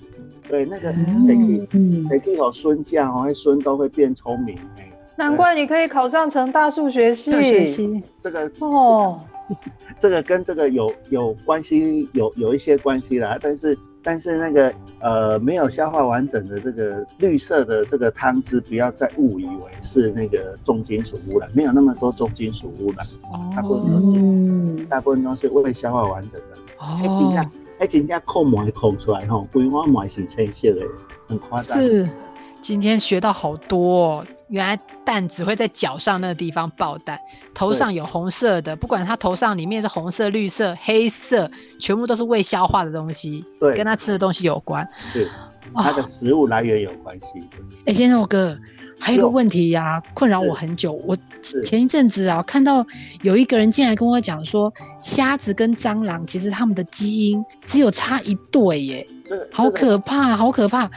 [0.49, 4.57] 对，那个嗯得去嗯，得去有孙酱哦，那孙都会变聪明。
[4.77, 7.31] 哎，难怪你可以考上成大数学系。
[7.31, 9.21] 数学系这个哦，
[9.99, 13.37] 这个跟这个有有关系，有有一些关系啦。
[13.41, 23.07] 但是但是那个呃没有消化完整的这个绿色的这个汤汁，不要再误以为是那个重金属污染，没有那么多重金属污染，
[23.55, 26.57] 大部分都是、嗯，大部分都是未消化完整的。
[26.79, 30.81] 哎，真哦正，哎，真正扣膜扣出来吼，规碗膜是青色的，
[31.27, 31.79] 很夸张。
[31.79, 32.07] 是，
[32.63, 34.25] 今天学到好多、哦。
[34.47, 37.19] 原来蛋只会在脚上那个地方爆蛋，
[37.53, 41.49] 头上有红色的，不管它头上里面是红色、绿色、黑色，
[41.79, 44.87] 全部都是未消化的东西，对，跟它吃的东西有关。
[45.11, 45.27] 对
[45.75, 47.25] 它的食物来源有关系。
[47.85, 48.55] 哎、先生我哥，
[48.99, 50.93] 还有一个有问题呀、困扰我很久。
[50.93, 51.17] 我
[51.63, 52.85] 前一阵子啊，看到
[53.23, 54.71] 有一个人进来跟我讲说，
[55.01, 59.12] 虾子跟蟑螂其实它们的基因只有差一对耶，这个
[59.51, 60.89] 好可怕，好可怕。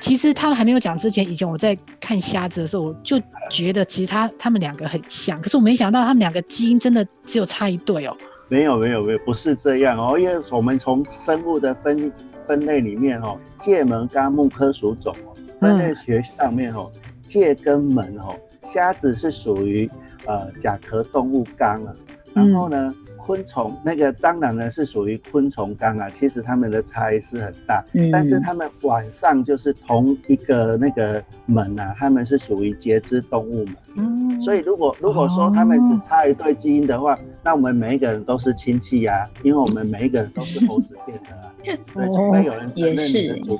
[0.00, 8.16] 其实他们还没有讲之前，以前我在看虾子的时候，我就觉得其实他他们两个很像，可是我没想到他们两个基因真的只有差一对哦。
[8.48, 12.12] 没有没有没有，不是这样哦，因为我们从生物的分
[12.46, 16.90] 分类里面哦，界门纲目科属种哦，分类学上面哦，
[17.24, 19.88] 界跟门哦，虾子是属于
[20.26, 21.94] 呃甲壳动物纲啊，
[22.34, 22.94] 然后呢。
[23.30, 33.76] 昆虫那个蟑螂呢是属于昆虫纲啊，其实它们的差异是很大，嗯但是它们晚上就是同一个那个门啊，它们是属于节肢动物门。
[33.94, 41.54] 嗯，所以如果如果说它们只差一对基因的话，那我们每一个人都是亲戚呀、因为我们每一个人都是猴子变的啊。
[41.62, 43.58] 对，除非有人承认你的祖，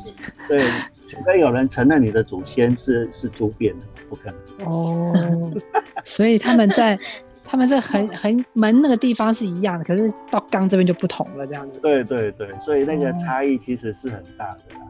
[0.49, 0.65] 对，
[1.07, 4.67] 除非有人承认你的祖先是是猪变的，不可能。
[4.67, 5.53] 哦，
[6.03, 6.99] 所以他们在
[7.51, 11.81] 他们这横横门那个地方是一样的，可是到缸这边就不同了，这样子。
[11.81, 14.87] 对对对，所以那个哦差异其实是很大的啦。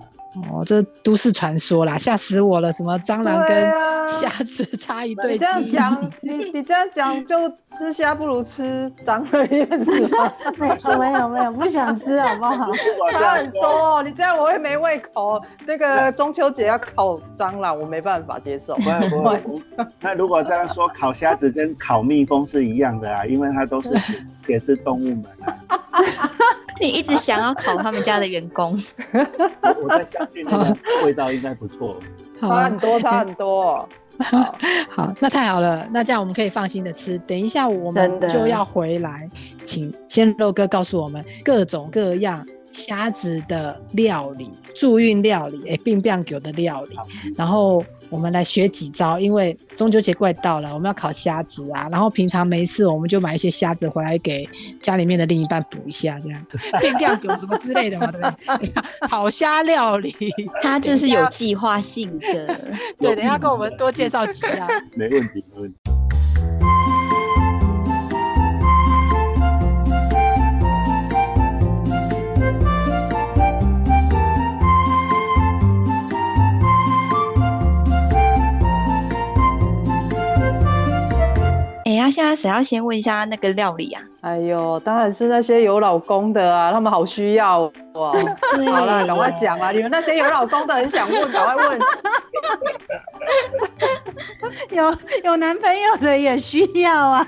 [0.50, 2.70] 哦，这都市传说啦，吓死我了！
[2.72, 10.32] 什么蟑螂跟啊虾子差一对你这样讲，你你这样讲，就吃虾不如吃蟑螂的意思吗？
[10.58, 12.70] 没有没有没有，不想吃好不好？
[13.12, 15.42] 差很多哦，你这样我会没胃口。
[15.66, 18.74] 那个中秋节要烤蟑螂，我没办法接受。
[18.76, 19.42] 不会不会，
[20.00, 25.58] 那如果这样说，烤虾子跟烤蜜蜂是一样的啊，因为它都是也是动物们啊。
[26.80, 28.76] 你一直想要考他们家的员工，
[29.12, 31.98] 我 我在相信那个味道应该不错。
[32.40, 33.86] 差很多，差很多。
[34.20, 34.54] 好
[34.90, 37.18] 好，那太好了，那这样我们可以放心的吃。
[37.18, 39.30] 等一下我们就要回来，
[39.62, 46.96] 请鲜肉哥告诉我们各种各样虾子的料理、助运料理、哎，并变狗的料理，
[47.36, 49.18] 然后我们来学几招。
[49.18, 54.48] 因为中秋节快到了，我们要烤虾子啊，然后平常没事我们就买一些虾子回来给
[54.82, 56.46] 家里面的另一半补一下，这样
[56.80, 58.72] 并 变狗什么之类的嘛，对不对？
[59.08, 60.14] 烤虾料理，
[60.62, 62.60] 他这是有计划性的。
[62.98, 64.68] 对，等一下跟我们多介绍几样。
[64.94, 65.89] 没问题，没问题。
[82.00, 84.09] 那，现在谁要先问一下那个料理啊？
[84.20, 87.60] 哎呦，当然是那些有老公的啊，他们好需要
[87.94, 88.12] 哇。
[88.12, 89.70] 好了，赶快讲啊！
[89.70, 91.78] 你们那些有老公的很想问，赶快问。
[94.70, 97.26] 有有男朋友的也需要啊。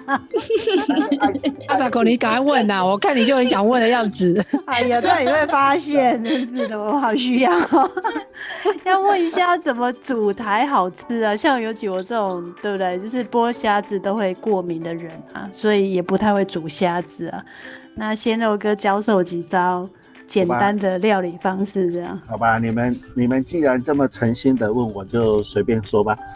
[1.68, 2.84] 阿萨口，你赶快问呐！
[2.84, 4.44] 我看你就很想问的样子。
[4.66, 7.52] 哎呀，那你会发现，真是的，我好需要。
[8.84, 11.34] 要问一下怎么煮才好吃啊？
[11.36, 12.98] 像尤其我这种，对不对？
[13.00, 17.44] 就是剥虾子都会过敏的人啊，所以也不太会煮虾子啊。
[17.94, 19.86] 那鲜肉哥教授几招
[20.26, 22.18] 简单的料理方式，这样。
[22.26, 26.16] 好吧，你们你们既然这么诚心的问，我就随便说吧。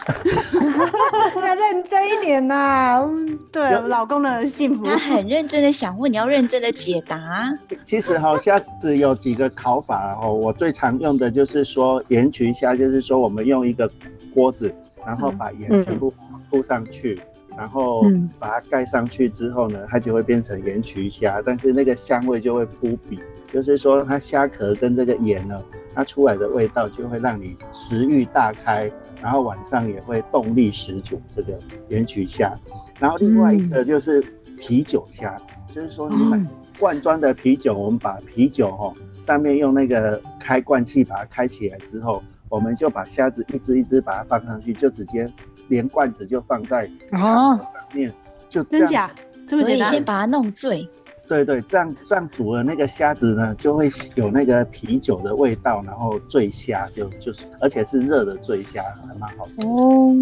[1.35, 4.83] 要认真一点呐、嗯，对，老公的幸福。
[4.85, 7.49] 他很认真的想问，你要认真的解答。
[7.85, 13.89] 其实哈、虾子有几个烤法然后我最常用的就是说盐焗虾，就是说我们用一个
[14.33, 14.73] 锅子，
[15.05, 16.13] 然后把盐全部
[16.49, 17.17] 铺上去，
[17.57, 18.29] 然后嗯。
[18.39, 23.19] 把它盖上去之后呢，它就会变成盐焗虾，但是那个香味就会扑鼻，
[23.51, 25.59] 就是说它虾壳跟这个盐呢，
[25.95, 28.91] 它出来的味道就会让你食欲大开，
[29.23, 31.19] 然后晚上也会动力十足。
[31.29, 32.55] 这个盐焗虾，
[32.99, 34.21] 然后另外一个就是
[34.59, 35.35] 啤酒虾，
[35.73, 36.39] 就是说你买
[36.77, 45.31] 罐装的啤酒，我们把啤酒哦上面用那个开罐器把它开起来之后，我们就把虾子一只一只把它放上去，就直接
[45.67, 48.13] 连罐子就放在哦上面，
[48.49, 48.87] 就这样。
[48.87, 49.11] 真假？
[49.47, 49.91] 这么所以简单？
[49.93, 50.87] 先把它弄醉。
[51.27, 59.67] 对对，这样这样煮了那个虾子呢，就会有那个啤酒的味道，然后醉虾就就是，而且是热的醉虾，还蛮好吃。
[59.67, 60.15] 哦，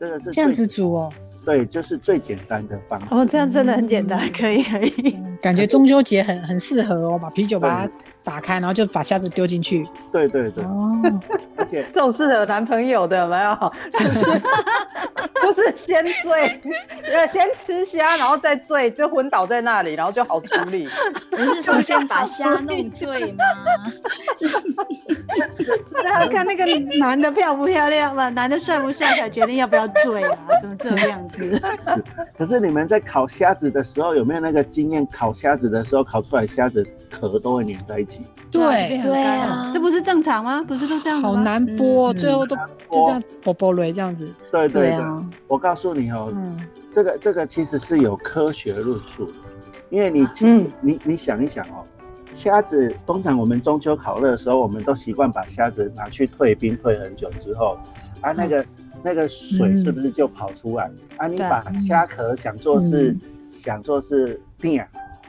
[0.00, 1.12] 这个是这样子煮哦，
[1.44, 3.06] 对，就是最简单的方式。
[3.10, 5.18] 哦，这样真的很简单，可以可以。
[5.40, 7.92] 感觉中秋节很很适合哦，把啤酒把它
[8.24, 9.86] 打开，然后就把虾子丢进去。
[10.12, 10.90] 对对对，哦，
[11.56, 13.72] 而且这种适合男朋友的有没有？
[13.92, 14.24] 就是
[15.40, 16.60] 就是先醉，
[17.12, 20.88] 呃，先吃虾，然后再醉，就昏倒在那里，然后就好处理。
[21.30, 23.44] 不是说先把虾弄醉吗？
[26.02, 26.64] 那要看那个
[26.98, 30.36] 男的漂不漂亮嘛，男的帅不帅才决定要不要醉啊？
[30.60, 31.37] 怎么这样子？
[32.36, 35.06] 可是你们在烤虾子的时候，有没有那个经验？
[35.10, 38.20] 烤虾子的时候，烤出来虾子壳都会粘在一起。
[38.50, 40.62] 对，对啊这不是正常吗？
[40.62, 44.34] 不是都这样吗好难剥，嗯最后都就这样啵啵雷这样子。
[44.50, 46.58] 对对对，啊，我告诉你哦，嗯，
[46.92, 49.32] 这个这个其实是有科学论述的，
[49.90, 51.84] 因为你其实、嗯你你想一想哦，
[52.30, 57.78] 虾子通常我们中秋烤肉的时候，我们都习惯把虾子拿去退冰，退很久之后，
[58.20, 58.64] 啊那个、
[59.02, 60.90] 那个水是不是就跑出来？
[61.16, 63.16] 啊，你把虾壳想做是、
[63.52, 64.82] 想做是饼，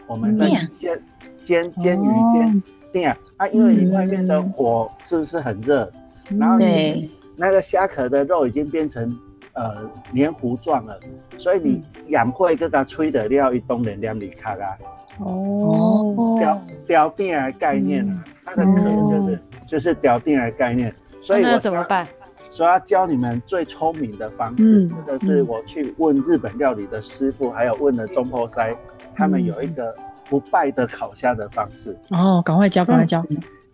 [0.07, 1.01] 我们在煎
[1.41, 5.91] 煎煎鱼煎饼啊，因为你外面的火是不是很热？
[6.37, 9.17] 然后你，那个虾壳的肉已经变成
[9.53, 10.99] 呃黏糊状了，
[11.37, 14.77] 所以你养过一个吹的料一冬人两里卡啦，
[15.19, 16.37] 哦。
[16.39, 22.07] 雕雕定的概念啊，它的壳就是就是雕定的概念，所以那我怎么办？
[22.49, 28.75] 所以要教你们最聪明的方式，嗯这个是我去问日本料理的师傅，还有问了中破塞，
[29.15, 29.95] 他们有一个
[30.29, 31.95] 不败的烤虾的方式。
[32.09, 33.23] 哦，赶快教，赶快教。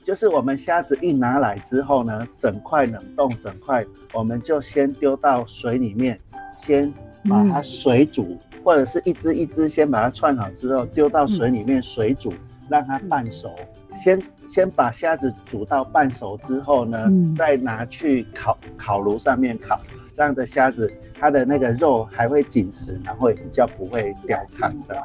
[0.03, 3.83] 就是我们虾子一拿来之后呢，整块冷冻，整块
[4.13, 6.19] 我们就先丢到水里面，
[6.55, 6.93] 先
[7.27, 12.31] 把它水煮，或者是一只一只先把它串好之后丢到水里面水煮，
[12.69, 13.49] 让它半熟。
[13.95, 19.79] 先先把虾子煮到半熟之后呢，嗯再拿去烤烤炉上面烤，
[20.13, 25.01] 这样的虾子它的那个肉还会紧实，然后也比较不会掉汤的。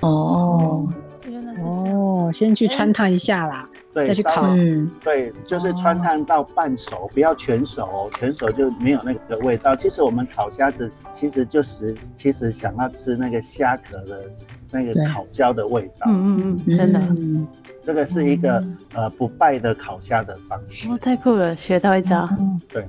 [0.00, 0.86] 哦，
[1.62, 3.68] 哦，先去穿烫一下啦。
[3.94, 9.76] 对，再去烤嗯，对，就是穿烫到半熟，不要全熟哦，全熟就没有那个味道。
[9.76, 14.28] 其实我们烤虾子，其实就是其实想要吃那个虾壳的
[14.74, 16.06] 那个烤焦的味道。
[16.08, 17.46] 嗯嗯嗯，真的，嗯
[17.86, 18.62] 这个是一个
[18.94, 20.98] 呃不败的烤虾的方式哦，。
[20.98, 22.28] 太酷了，学到一招。
[22.68, 22.88] 对，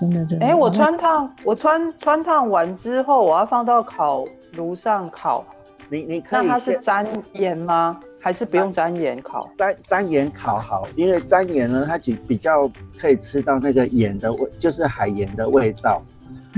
[0.00, 0.46] 真的真的。
[0.46, 4.24] 哎、我穿烫，我穿穿烫完之后，我要放到烤
[4.56, 5.44] 炉上烤，
[5.90, 8.00] 你你可那以那它是沾盐吗？
[8.22, 9.48] 还是不用沾盐烤？
[9.56, 16.02] 沾沾盐烤好，因为沾盐呢，它比比较可以吃到那个盐的味，就是海盐的味道。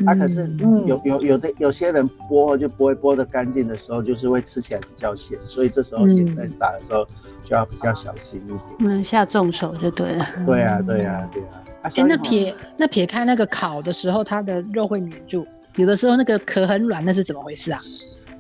[0.07, 7.07] 啊，可是嗯有有有的有些人剥就不会剥的干净的时候，就是会吃起来比较咸，所以这时候嗯盐在撒的时候
[7.45, 8.59] 就要比较小心一点。
[8.79, 10.27] 不能，下重手就对了。
[10.47, 11.63] 对啊，对啊，对啊。
[11.83, 17.81] 啊哎、那撇那撇开那个烤的时候，它的肉会黏住，有的时候那个壳很软，那是怎么回事啊？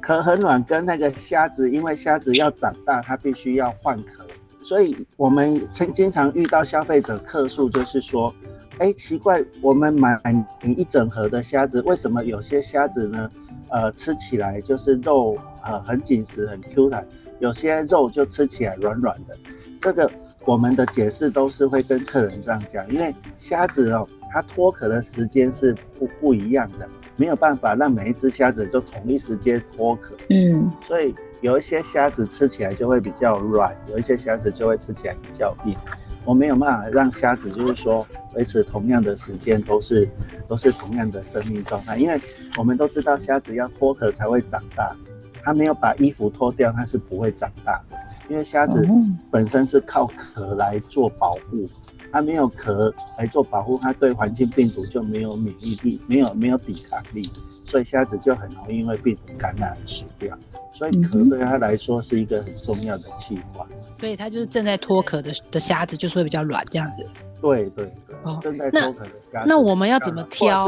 [0.00, 4.24] 壳很软，跟那个虾子，因为虾子要长大，它必须要换壳，
[4.64, 8.32] 所以我们经经常遇到消费者客诉，就是说，
[8.78, 10.18] 哎，奇怪，我们买
[10.62, 13.30] 你一整盒的虾子，为什么有些虾子呢，
[13.68, 17.06] 呃吃起来就是肉呃很紧实很 Q 弹，
[17.38, 19.36] 有些肉就吃起来软软的。
[19.78, 20.10] 这个
[20.44, 30.16] 我们的解释都是会跟客人这样讲，因为虾子哦，它脱壳的时间是不不一样的，没有办法让每一只虾子就同一时间脱壳。
[30.30, 35.76] 嗯，所以有一些虾子吃起来就会比较软，有一些虾子就会吃起来比较硬。
[36.24, 40.08] 我没有办法让虾子就是说维持同样的时间都是
[40.48, 42.20] 都是同样的生命状态，因为
[42.56, 44.94] 我们都知道虾子要脱壳才会长大，
[45.42, 47.96] 它没有把衣服脱掉，它是不会长大的。
[48.28, 48.86] 因为虾子
[49.30, 51.68] 本身是靠壳来做保护，
[52.12, 57.28] 它没有壳来做保护，它对环境病毒就没有免疫力，没有没有抵抗力，
[57.66, 60.38] 所以虾子就很容易因为病毒感染而死掉。
[60.72, 63.68] 所以壳对它来说是一个很重要的器官。
[64.02, 67.06] 所以它就是正在脱壳的的虾子，就是会比较软这样子。
[67.40, 69.46] 对对对，正在脱壳的虾子。
[69.46, 70.66] 那我们要怎么挑？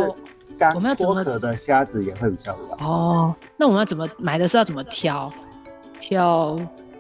[0.72, 2.88] 我们要脱壳的虾子也会比较软。
[2.88, 5.32] 哦，那我们要怎么买的是要怎么挑？
[5.98, 6.54] 挑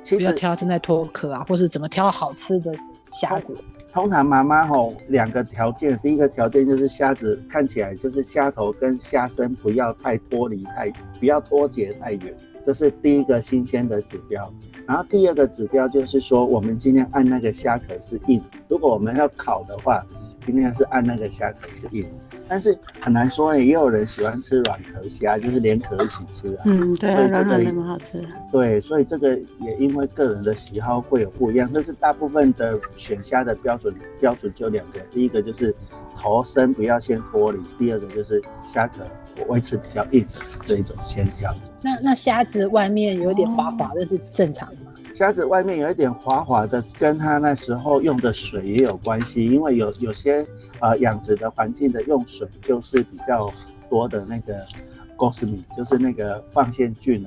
[0.08, 2.74] 不要挑正在脱壳啊，或是怎么挑好吃的
[3.12, 3.56] 虾子？
[3.92, 12.34] 通常妈妈吼两个条件，第一个条件就是虾子看起来就是虾头跟虾身不要太脱离太，不要脱节太远。
[12.64, 14.52] 这是第一个新鲜的指标，
[14.86, 20.04] 然后第二个指标就是说，我们今天按那个虾壳是硬，如果我们要烤的话，
[20.46, 22.06] 今天是按那个虾壳是硬，
[22.48, 26.62] 但是很难说，也有人喜欢吃软壳虾，就是连壳一起吃啊。
[26.66, 28.22] 嗯，对，软软的蛮好吃。
[28.52, 35.74] 对，所以这个也因为个人的喜好会有不一样，但是大部分的选虾的标准标准就两个，第一个就是
[36.14, 39.02] 头身不要先脱离，第二个就是虾壳
[39.48, 41.54] 维持比较硬的这一种线条。
[41.82, 44.92] 那那虾子外面有点滑滑的，是正常吗？
[45.14, 49.46] 虾子外面有一点滑滑的，跟它那时候用的水也有关系。
[49.46, 50.44] 因为有有些
[50.80, 53.52] 呃养殖的环境的用水就是比较
[53.88, 57.24] 多的那个 s m i 就是那个放线菌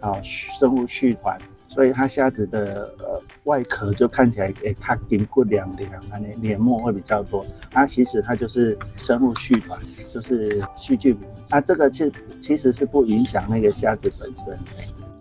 [0.00, 1.38] 啊，啊生物续团，
[1.68, 7.46] 所以它虾子的呃外壳就看起来诶它顶不凉凉，它那黏膜会比较多。
[7.70, 9.78] 它其实它就是生物续团，
[10.12, 11.16] 就是细菌。
[11.50, 14.58] 啊，这个其其实是不影响那个虾子本身。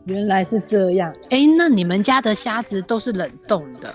[0.06, 3.94] 原来是这样，哎，那你们家的虾子都是冷冻的？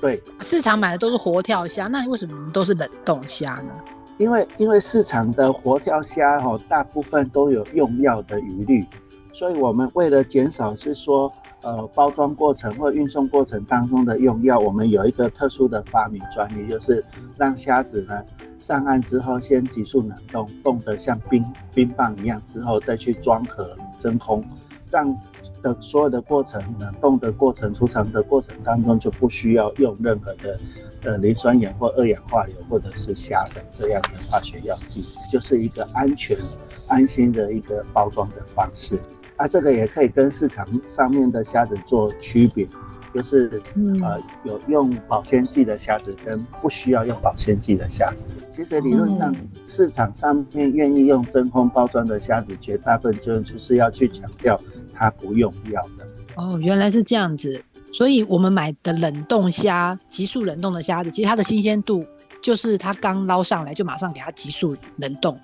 [0.00, 3.72] 对，市场买的都是活跳虾，那你为什么都是冷冻虾呢？
[4.18, 8.84] 因为因为市场的活跳虾哦，大部分都有用药的疑虑，
[9.32, 11.32] 所以我们为了减少是说，
[11.64, 17.02] 呃，包装过程或运送过程当中的用药，我们有一个特殊的发明专利，就是
[17.38, 18.22] 让虾子呢。
[18.60, 21.44] 上岸之后，先急速冷冻，冻得像冰
[21.74, 24.42] 冰棒一样，之后再去装盒真空，
[24.88, 25.18] 这样
[25.62, 30.58] 的所有的过程，冷冻的过程、储藏的过程当中，就不需要用任何的
[31.02, 36.34] 呃磷酸盐或二氧化硫或者是虾粉这样的化学药剂，就是一个安全、
[36.88, 38.98] 安心的一个包装的方式。
[39.36, 42.68] 啊，这个也可以跟市场上面的虾子做区别。
[43.14, 43.62] 就是
[44.02, 49.32] 呃有用保鲜剂的虾子跟不需要用保鲜剂的虾子，其实理论上
[49.68, 54.60] 市场上面愿意用真空包装的虾子，绝大部分就是要去强调
[54.92, 56.04] 它不用药的。
[56.34, 57.62] 哦，原来是这样子，
[57.92, 62.04] 所以我们买的冷冻虾，急速冷冻的虾子，其实它的新鲜度
[62.42, 65.38] 就是它刚捞上来就马上给它急速冷冻。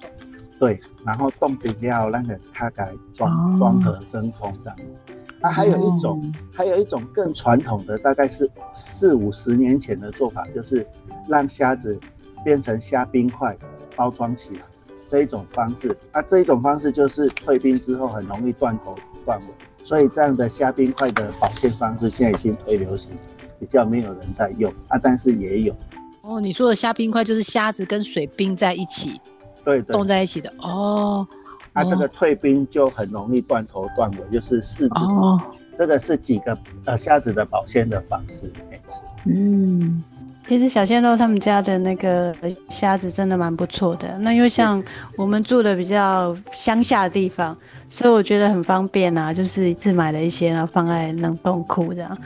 [0.61, 4.99] 对，然后冻冰料那个它改装装盒真空这样子。
[5.41, 10.87] 那还有一种，还有一种更传统的，大概是四五十年前的做法，就是
[11.27, 11.99] 让虾子
[12.45, 13.57] 变成虾冰块
[13.97, 14.61] 包装起来
[15.07, 15.97] 这一种方式。
[16.13, 18.95] 那这一种方式就是退冰之后很容易断头
[19.25, 19.47] 断尾，
[19.83, 23.11] 所以这样的虾冰块的保鲜方式现在已经退流行，
[23.59, 25.75] 比较没有人在用啊，但是也有。
[26.21, 29.19] 哦，你说的虾冰块就是虾子跟水冰在一起，
[29.79, 31.27] 对，冻在一起的哦。
[31.73, 34.99] 那这个退冰就很容易断头断尾，就是四指。
[34.99, 35.41] 哦，
[35.79, 38.53] 这个是几个呃虾子的保鲜的方式，
[39.25, 40.03] 嗯，
[40.49, 42.35] 其实小鲜肉他们家的那个
[42.69, 44.19] 虾子真的蛮不错的。
[44.19, 44.83] 那因为像
[45.17, 47.57] 我们住的比较乡下的地方，
[47.89, 52.19] 所以我觉得很方便啊，就是一次买了一些，然后放在冷冻库这样。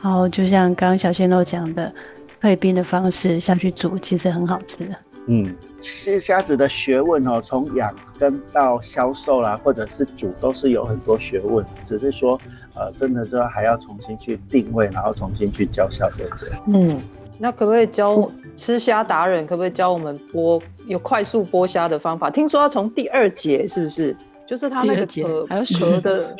[0.00, 1.92] 然后就像刚刚小鲜肉讲的，
[2.40, 4.94] 退冰的方式下去煮，其实很好吃的。
[5.26, 5.52] 嗯。
[5.82, 11.66] 其实虾子的学问哦，从养跟到销售啦，或者是煮，都是有很多学问。
[11.84, 12.38] 只是说，
[12.74, 16.46] 呃，真的都还要重新去定位，然后重新去教消费者。
[16.68, 17.02] 嗯，
[17.36, 19.44] 那可不可以教吃虾达人？
[19.44, 22.30] 可不可以教我们剥有快速剥虾的方法？
[22.30, 24.16] 听说要从第二节，是不是？
[24.46, 26.34] 就是它那个壳还有壳的，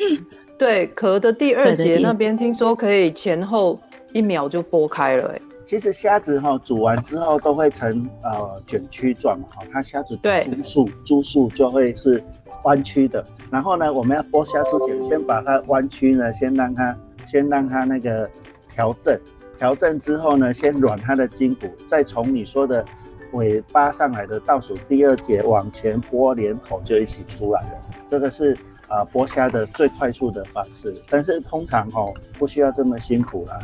[0.57, 3.77] 对壳的第二节那边，听说可以前后
[4.13, 5.41] 一秒就剥开了，哎。
[5.73, 12.23] 其实虾子哈煮完之后都会成呃卷曲状嘛哈，它虾子珠数珠数就会是
[12.61, 13.25] 弯曲的。
[13.49, 16.95] 然后呢，我们要剥虾之前，先把它弯曲呢，先让它
[17.25, 18.29] 先让它那个
[18.69, 19.19] 调正，
[19.57, 22.85] 调正之后呢，先软它的筋骨，再从你说的
[23.31, 27.83] 尾巴上来的倒数第二节往前剥，连头就一起出来了。
[28.07, 28.53] 这个是
[28.87, 33.57] 啊剥虾的最快速的方式，但是通常哦不需要这么辛苦啦，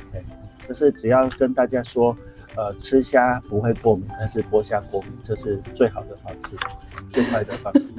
[0.70, 2.16] 就是只要跟大家说。
[2.56, 6.58] 呃，吃虾不会过敏，但是剥虾过敏，这是最好的方式，
[7.14, 7.92] 最快的方式。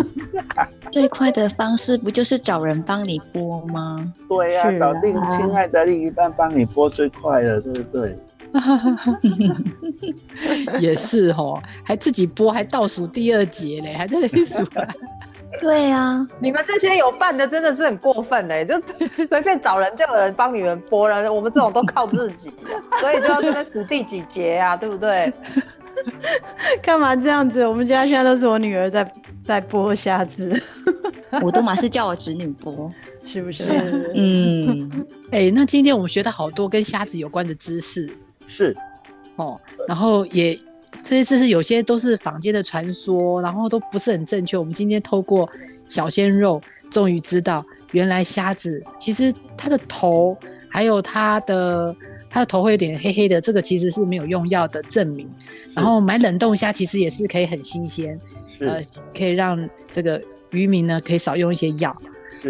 [0.91, 4.13] 最快的方式不就是找人帮你剥吗？
[4.29, 8.19] 对呀，找另亲爱的另一半帮你剥最快了，对不对？
[10.81, 14.65] 也是哦，还自己剥，还倒数第二节嘞，还在那里数。
[15.61, 18.81] 对呀，你们这些有伴的真的是很过分嘞，就
[19.29, 22.51] 随便找人叫人帮你们剥了，我们这种都靠自己，
[22.99, 25.33] 所以就要这边数第几节啊，对不对？
[26.83, 27.67] 干嘛这样子？
[27.67, 29.13] 我们家现在都是我女儿在
[29.47, 30.51] 在剥虾子，
[31.43, 32.91] 我都马是叫我侄女剥，
[33.27, 34.11] 是不是？
[34.15, 34.91] 嗯，
[35.31, 38.09] 哎，那今天我们学到好多跟虾子有关的知识，
[38.49, 38.75] 是
[39.37, 40.59] 哦，然后也。
[41.03, 44.57] 这些知识有些都是坊间的传说，然后都不是很正确。
[44.57, 45.49] 我们今天透过
[45.87, 50.37] 小鲜肉，终于知道原来虾子其实它的头
[50.69, 51.95] 还有它的
[52.29, 55.29] 它的头会有点黑黑的，这个其实是没有用药的证明。
[55.75, 58.21] 然后买冷冻虾其实也是可以很新鲜，
[58.61, 58.81] 呃，
[59.17, 61.97] 可以让这个渔民呢可以少用一些药。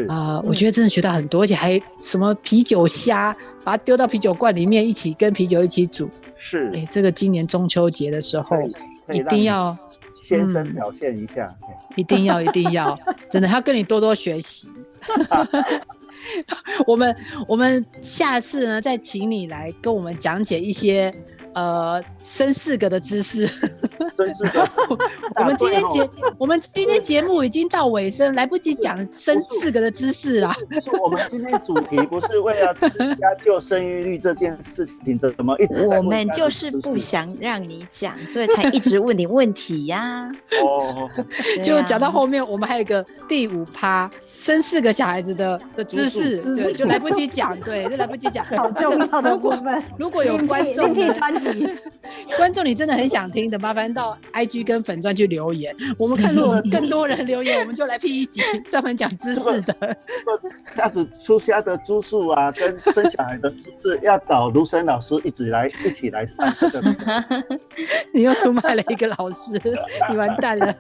[0.09, 6.09] 啊，我觉得真的学到很多，而且还什么啤酒虾，把它丢到啤酒罐里面，一起跟啤酒一起煮。
[6.37, 8.57] 是，哎，这个今年中秋节的时候
[9.13, 9.77] 一定要
[10.15, 11.55] 先生表现一下，
[11.97, 14.69] 一定要 一定要，真的要跟你多多学习。
[16.87, 17.17] 我们
[17.49, 21.15] 我们下次呢，再请你来跟我们讲解一些。
[21.53, 23.45] 呃，生四个的姿势，
[25.37, 30.55] 我们今天节，我们今天节目已经到尾声，来不及讲生四个的姿势啦。
[30.81, 35.87] 是我们今天主题不是为了增加救生育率这件事情，怎么一直？
[35.87, 40.31] 我们就是不想让你讲，所以才一直问你问题呀。
[40.63, 41.09] 哦，
[41.63, 48.45] 就讲到后面，我们还有个第五趴，生四个小孩子的的姿势，对，就来不及讲，对，就来不及讲。
[48.45, 50.91] 好重要的部分，如果有观众。
[52.37, 55.75] 观众，你真的很想听的，麻烦到 IG 跟粉钻去留言。
[55.99, 59.75] 我们看，如果更多人留言，我们就来 P 一集， 专门讲知识的。
[60.75, 63.53] 这样子出虾的猪数啊，跟生小孩的
[63.83, 66.37] 是要找卢森老师一起来一起来上。
[68.15, 69.61] 你又出卖了一个老师，
[70.11, 70.75] 你完蛋了。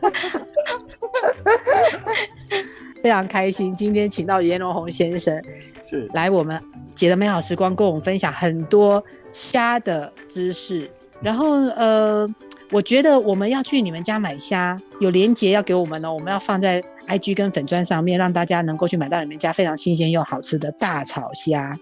[3.02, 5.42] 非常开心，今天请到严荣宏先生
[5.88, 6.60] 是来我们
[6.94, 9.02] 姐的美好时光，跟我们分享很多
[9.32, 10.90] 虾的知识。
[11.22, 12.28] 然后呃，
[12.70, 21.76] 我觉得我们要去你们家买虾，有链接要给我们哦，我们要放在 IG 跟粉砖上面，让大家能够去买到你们家非常新鲜又好吃的大炒虾。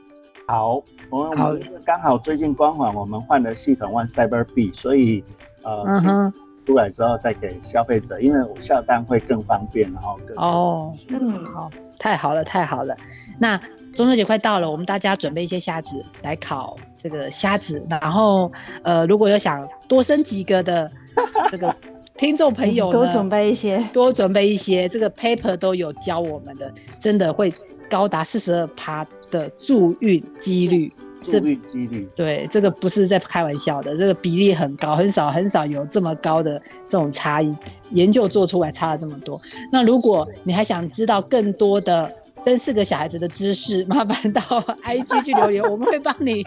[0.47, 5.22] 好，我们刚好最近官网我们换了系统，One Cyber B，所以
[5.62, 6.32] 呃。
[6.66, 12.95] 出来之后再给消费者，因为我下单会更方便，然后更哦，嗯，好，太好了，太好了。
[13.39, 13.59] 那
[13.99, 18.49] 中秋节快到了，我们大家准备一些虾子来烤这个虾子，然后
[18.84, 20.88] 呃，如果有想多生几个的
[21.51, 21.74] 这个
[22.16, 27.53] 听众朋友，多准备一些，多准备一些，这个 paper 都有教我们的，真的会
[27.90, 30.92] 高达四十二趴的助孕几率。
[31.20, 37.53] 这率几率对这个不是在开玩笑的，这个比例很高，很少很少有这么高的这种差异，
[37.90, 39.40] 研究做出来差了这么多。
[39.72, 42.09] 那如果你还想知道更多的，
[42.45, 44.41] 生四个小孩子的知识， 麻烦到
[44.84, 46.47] IG 去留言，我们会帮你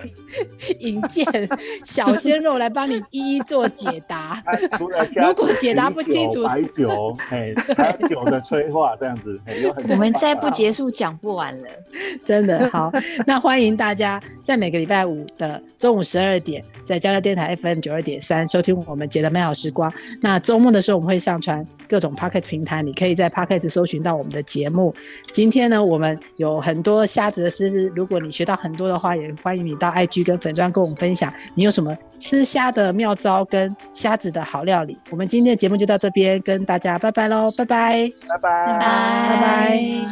[0.80, 1.26] 引荐
[1.84, 4.42] 小鲜肉来帮你一一做解答。
[4.78, 9.84] 除了如果解答不清楚，白酒，哎，白酒的催化这样子，有很。
[9.90, 11.68] 我们再不结束讲不完了，
[12.26, 12.92] 真的好。
[13.26, 19.92] 那欢迎大家在每个礼拜五的中午十二点，在加乐电台 FM 九二点三收听我们姐的美好时光。
[20.22, 24.96] 那周末的时候我们会上传各种 p o c k e t 平台，你可以在 p o c k e t 搜寻到我们的节目。
[25.34, 25.84] 今天呢？
[25.84, 34.98] 我们有很多虾子的知识，如果你学到很多的话，也欢迎你到 IG 跟粉砖跟我们分享，你有什么吃虾的妙招跟虾子的好料理。
[35.10, 40.12] 我们今天的节目就到这边，跟大家拜拜喽，拜拜，拜拜，拜拜。